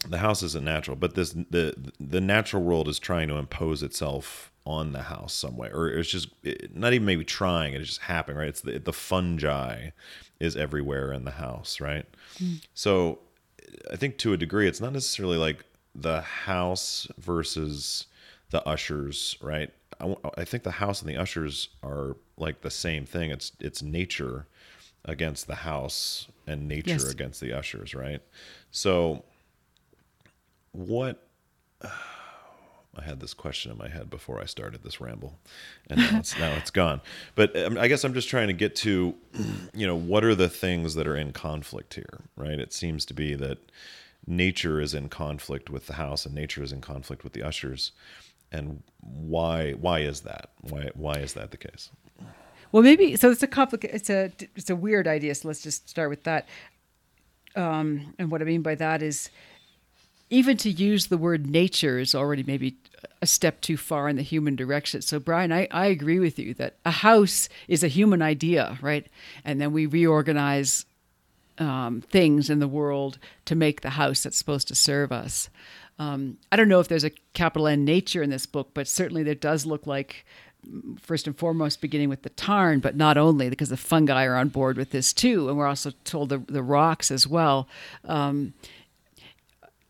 [0.07, 4.51] The house isn't natural, but this the the natural world is trying to impose itself
[4.65, 6.29] on the house some way, or it's just
[6.73, 7.73] not even maybe trying.
[7.73, 8.49] It's just happening, right?
[8.49, 9.89] It's the the fungi
[10.39, 12.05] is everywhere in the house, right?
[12.37, 12.61] Mm.
[12.73, 13.19] So
[13.91, 15.63] I think to a degree, it's not necessarily like
[15.95, 18.07] the house versus
[18.51, 19.71] the ushers, right?
[19.99, 23.31] I, I think the house and the ushers are like the same thing.
[23.31, 24.47] It's it's nature
[25.05, 27.09] against the house and nature yes.
[27.09, 28.21] against the ushers, right?
[28.71, 29.23] So
[30.71, 31.25] what
[32.97, 35.37] I had this question in my head before I started this ramble,
[35.89, 37.01] and now it's, now it's gone.
[37.35, 39.13] But um, I guess I'm just trying to get to,
[39.73, 42.57] you know, what are the things that are in conflict here, right?
[42.57, 43.57] It seems to be that
[44.27, 47.91] nature is in conflict with the house and nature is in conflict with the ushers
[48.51, 51.89] and why why is that why why is that the case
[52.71, 55.89] well maybe so it's a complicated it's a it's a weird idea so let's just
[55.89, 56.47] start with that
[57.55, 59.29] um, and what i mean by that is
[60.29, 62.75] even to use the word nature is already maybe
[63.21, 65.01] a step too far in the human direction.
[65.01, 69.07] So, Brian, I, I agree with you that a house is a human idea, right?
[69.43, 70.85] And then we reorganize
[71.57, 75.49] um, things in the world to make the house that's supposed to serve us.
[75.97, 79.23] Um, I don't know if there's a capital N nature in this book, but certainly
[79.23, 80.25] there does look like,
[80.99, 84.49] first and foremost, beginning with the tarn, but not only because the fungi are on
[84.49, 87.67] board with this too, and we're also told the, the rocks as well.
[88.03, 88.53] Um,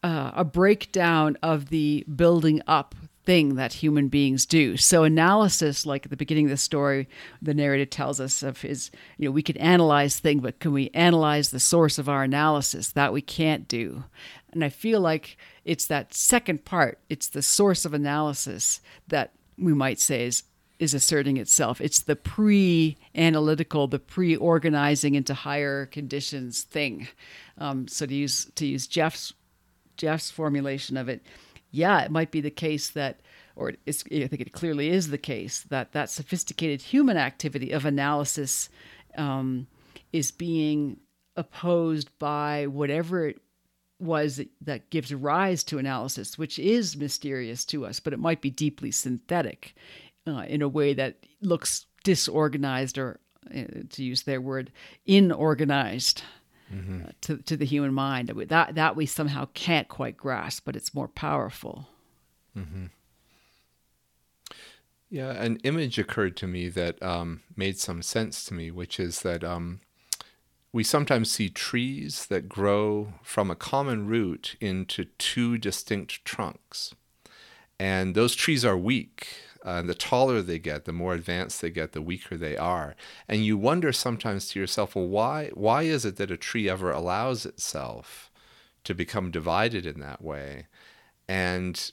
[0.03, 2.93] uh, a breakdown of the building up
[3.25, 4.77] thing that human beings do.
[4.77, 7.07] So analysis, like at the beginning of the story,
[7.41, 10.89] the narrator tells us of his, you know, we can analyze things, but can we
[10.93, 12.91] analyze the source of our analysis?
[12.91, 14.03] That we can't do.
[14.51, 19.73] And I feel like it's that second part, it's the source of analysis that we
[19.73, 20.43] might say is
[20.77, 21.79] is asserting itself.
[21.79, 27.07] It's the pre-analytical, the pre-organizing into higher conditions thing.
[27.57, 29.33] Um, so to use to use Jeff's
[29.97, 31.25] Jeff's formulation of it,
[31.75, 33.19] yeah, it might be the case that,
[33.55, 38.69] or I think it clearly is the case that that sophisticated human activity of analysis
[39.17, 39.67] um,
[40.11, 40.97] is being
[41.35, 43.41] opposed by whatever it
[43.99, 48.49] was that gives rise to analysis, which is mysterious to us, but it might be
[48.49, 49.75] deeply synthetic
[50.27, 53.19] uh, in a way that looks disorganized or,
[53.53, 54.71] uh, to use their word,
[55.05, 56.23] inorganized.
[56.73, 57.03] Mm-hmm.
[57.21, 61.07] To, to the human mind that that we somehow can't quite grasp, but it's more
[61.07, 61.87] powerful.
[62.57, 62.85] Mm-hmm.
[65.09, 69.21] Yeah, an image occurred to me that um, made some sense to me, which is
[69.21, 69.81] that um,
[70.73, 76.93] we sometimes see trees that grow from a common root into two distinct trunks.
[77.79, 79.27] And those trees are weak.
[79.65, 82.95] Uh, the taller they get, the more advanced they get, the weaker they are.
[83.27, 86.91] And you wonder sometimes to yourself, well, why, why is it that a tree ever
[86.91, 88.29] allows itself
[88.83, 90.67] to become divided in that way?
[91.27, 91.91] And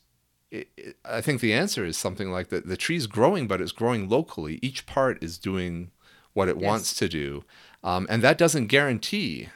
[0.50, 3.72] it, it, I think the answer is something like that the tree's growing, but it's
[3.72, 4.58] growing locally.
[4.60, 5.92] Each part is doing
[6.34, 6.68] what it yes.
[6.68, 7.42] wants to do.
[7.82, 9.48] Um, and that doesn't guarantee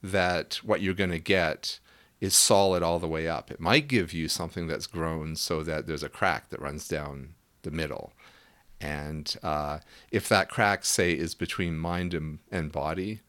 [0.00, 1.80] that what you're going to get
[2.20, 3.50] is solid all the way up.
[3.50, 7.34] It might give you something that's grown so that there's a crack that runs down
[7.64, 8.12] the middle.
[8.80, 13.20] And uh, if that crack, say, is between mind and, and body,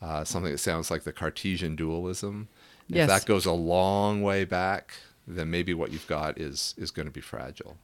[0.00, 2.48] uh, something that sounds like the Cartesian dualism,
[2.88, 3.02] yes.
[3.02, 4.94] if that goes a long way back,
[5.26, 7.76] then maybe what you've got is is going to be fragile.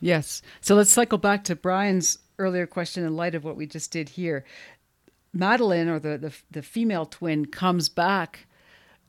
[0.00, 0.42] Yes.
[0.60, 4.10] So let's cycle back to Brian's earlier question in light of what we just did
[4.10, 4.44] here.
[5.32, 8.46] Madeline, or the, the, the female twin, comes back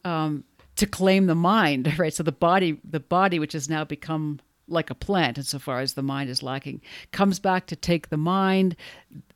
[0.06, 0.44] um,
[0.76, 2.14] to claim the mind, right?
[2.14, 6.02] So the body, the body, which has now become like a plant insofar as the
[6.02, 8.76] mind is lacking, comes back to take the mind.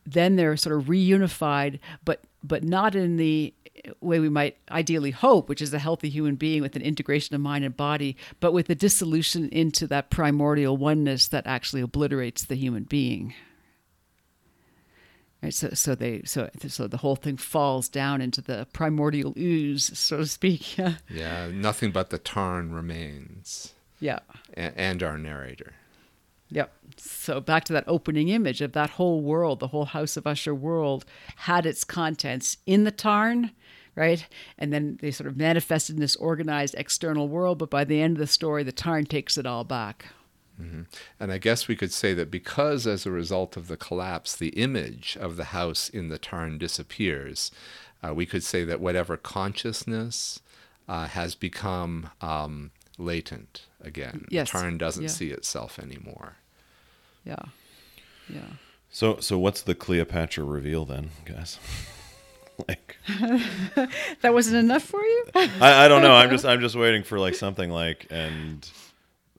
[0.05, 3.53] Then they're sort of reunified, but but not in the
[4.01, 7.41] way we might ideally hope, which is a healthy human being with an integration of
[7.41, 12.55] mind and body, but with a dissolution into that primordial oneness that actually obliterates the
[12.55, 13.33] human being.
[15.41, 19.97] Right, so, so they so so the whole thing falls down into the primordial ooze,
[19.97, 20.77] so to speak.
[20.77, 20.95] Yeah.
[21.09, 21.49] Yeah.
[21.53, 23.73] Nothing but the tarn remains.
[23.99, 24.19] Yeah.
[24.55, 25.73] A- and our narrator.
[26.49, 26.71] Yep.
[26.97, 30.55] So back to that opening image of that whole world, the whole House of Usher
[30.55, 31.05] world
[31.37, 33.51] had its contents in the tarn,
[33.95, 34.25] right?
[34.57, 38.15] And then they sort of manifested in this organized external world, but by the end
[38.15, 40.05] of the story, the tarn takes it all back.
[40.61, 40.83] Mm-hmm.
[41.19, 44.49] And I guess we could say that because, as a result of the collapse, the
[44.49, 47.51] image of the house in the tarn disappears,
[48.03, 50.39] uh, we could say that whatever consciousness
[50.87, 54.25] uh, has become um, latent again.
[54.29, 54.51] Yes.
[54.51, 55.09] The tarn doesn't yeah.
[55.09, 56.37] see itself anymore.
[57.23, 57.43] Yeah.
[58.29, 58.41] Yeah.
[58.89, 61.59] So, so what's the Cleopatra reveal then, guys?
[62.67, 62.97] like
[64.21, 65.25] that wasn't enough for you?
[65.35, 66.13] I, I don't know.
[66.13, 68.67] I'm just I'm just waiting for like something like and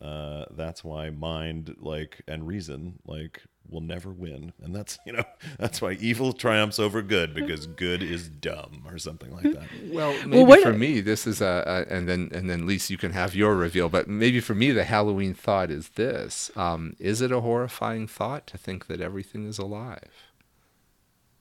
[0.01, 4.53] uh, that's why mind like and reason like will never win.
[4.63, 5.25] And that's you know
[5.59, 9.69] that's why evil triumphs over good because good is dumb or something like that.
[9.93, 12.99] Well maybe well, for me this is a, a, and then and then Lise you
[12.99, 16.51] can have your reveal but maybe for me the halloween thought is this.
[16.57, 20.33] Um, is it a horrifying thought to think that everything is alive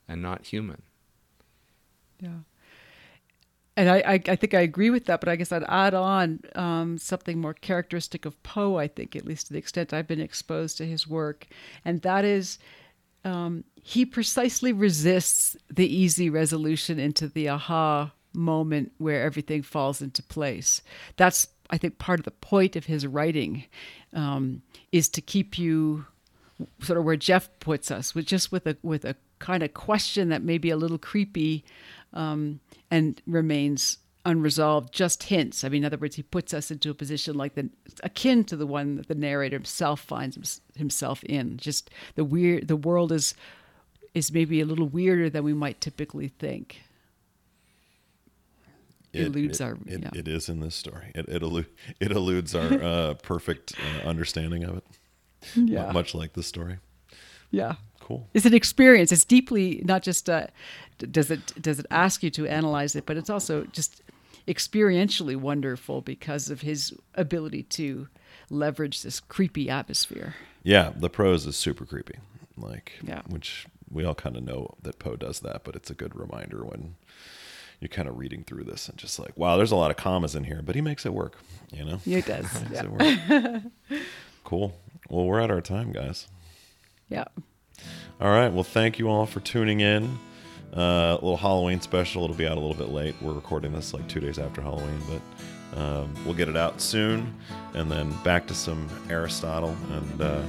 [0.07, 0.81] and not human?
[2.19, 2.39] Yeah
[3.77, 6.39] and I, I, I, think I agree with that, but I guess I'd add on
[6.55, 10.19] um, something more characteristic of Poe, I think, at least to the extent I've been
[10.19, 11.45] exposed to his work.
[11.85, 12.57] And that is
[13.23, 20.23] um, he precisely resists the easy resolution into the aha moment where everything falls into
[20.23, 20.81] place.
[21.15, 23.65] That's, I think, part of the point of his writing
[24.11, 26.07] um, is to keep you
[26.81, 30.29] sort of where Jeff puts us, with just with a with a kind of question
[30.29, 31.63] that may be a little creepy
[32.13, 35.63] um, and remains unresolved, just hints.
[35.63, 37.69] I mean, in other words, he puts us into a position like the
[38.03, 41.57] akin to the one that the narrator himself finds himself in.
[41.57, 43.33] Just the weird, the world is
[44.13, 46.81] is maybe a little weirder than we might typically think.
[49.13, 49.77] It, eludes it, our.
[49.85, 50.09] It, yeah.
[50.13, 51.11] it is in this story.
[51.15, 51.65] It it, elu-
[51.99, 54.83] it eludes our uh, perfect uh, understanding of it.
[55.55, 55.91] Yeah.
[55.91, 56.79] Much like the story.
[57.51, 57.75] Yeah.
[58.07, 58.25] Cool.
[58.33, 59.11] It's an experience.
[59.11, 60.47] It's deeply not just uh,
[60.97, 64.01] does it does it ask you to analyze it, but it's also just
[64.47, 68.07] experientially wonderful because of his ability to
[68.49, 70.35] leverage this creepy atmosphere.
[70.63, 72.19] Yeah, the prose is super creepy.
[72.55, 73.23] Like yeah.
[73.27, 76.63] which we all kind of know that Poe does that, but it's a good reminder
[76.63, 76.95] when
[77.81, 80.33] you're kind of reading through this and just like, wow, there's a lot of commas
[80.33, 81.37] in here, but he makes it work,
[81.73, 81.97] you know?
[81.97, 82.47] He does.
[82.71, 82.83] yeah.
[83.89, 84.01] It
[84.45, 84.79] cool.
[85.09, 86.27] Well, we're at our time, guys.
[87.09, 87.25] Yeah.
[88.19, 88.51] All right.
[88.51, 90.17] Well, thank you all for tuning in.
[90.75, 92.23] Uh, a little Halloween special.
[92.23, 93.15] It'll be out a little bit late.
[93.21, 97.33] We're recording this like two days after Halloween, but um, we'll get it out soon.
[97.73, 99.75] And then back to some Aristotle.
[99.91, 100.41] And uh,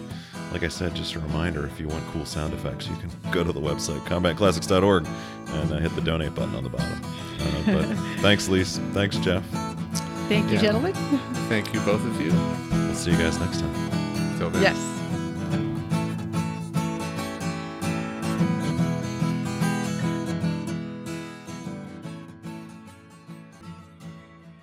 [0.53, 3.45] like I said, just a reminder if you want cool sound effects, you can go
[3.45, 5.07] to the website, combatclassics.org,
[5.49, 7.01] and uh, hit the donate button on the bottom.
[7.41, 7.85] Uh, but
[8.21, 8.79] thanks, Lise.
[8.93, 9.45] Thanks, Jeff.
[10.29, 10.63] Thank you, Yeah.
[10.63, 10.95] gentlemen.
[11.49, 12.33] Thank you, both of you.
[12.87, 14.39] We'll see you guys next time.
[14.39, 14.63] Till then.
[14.63, 14.98] Yes.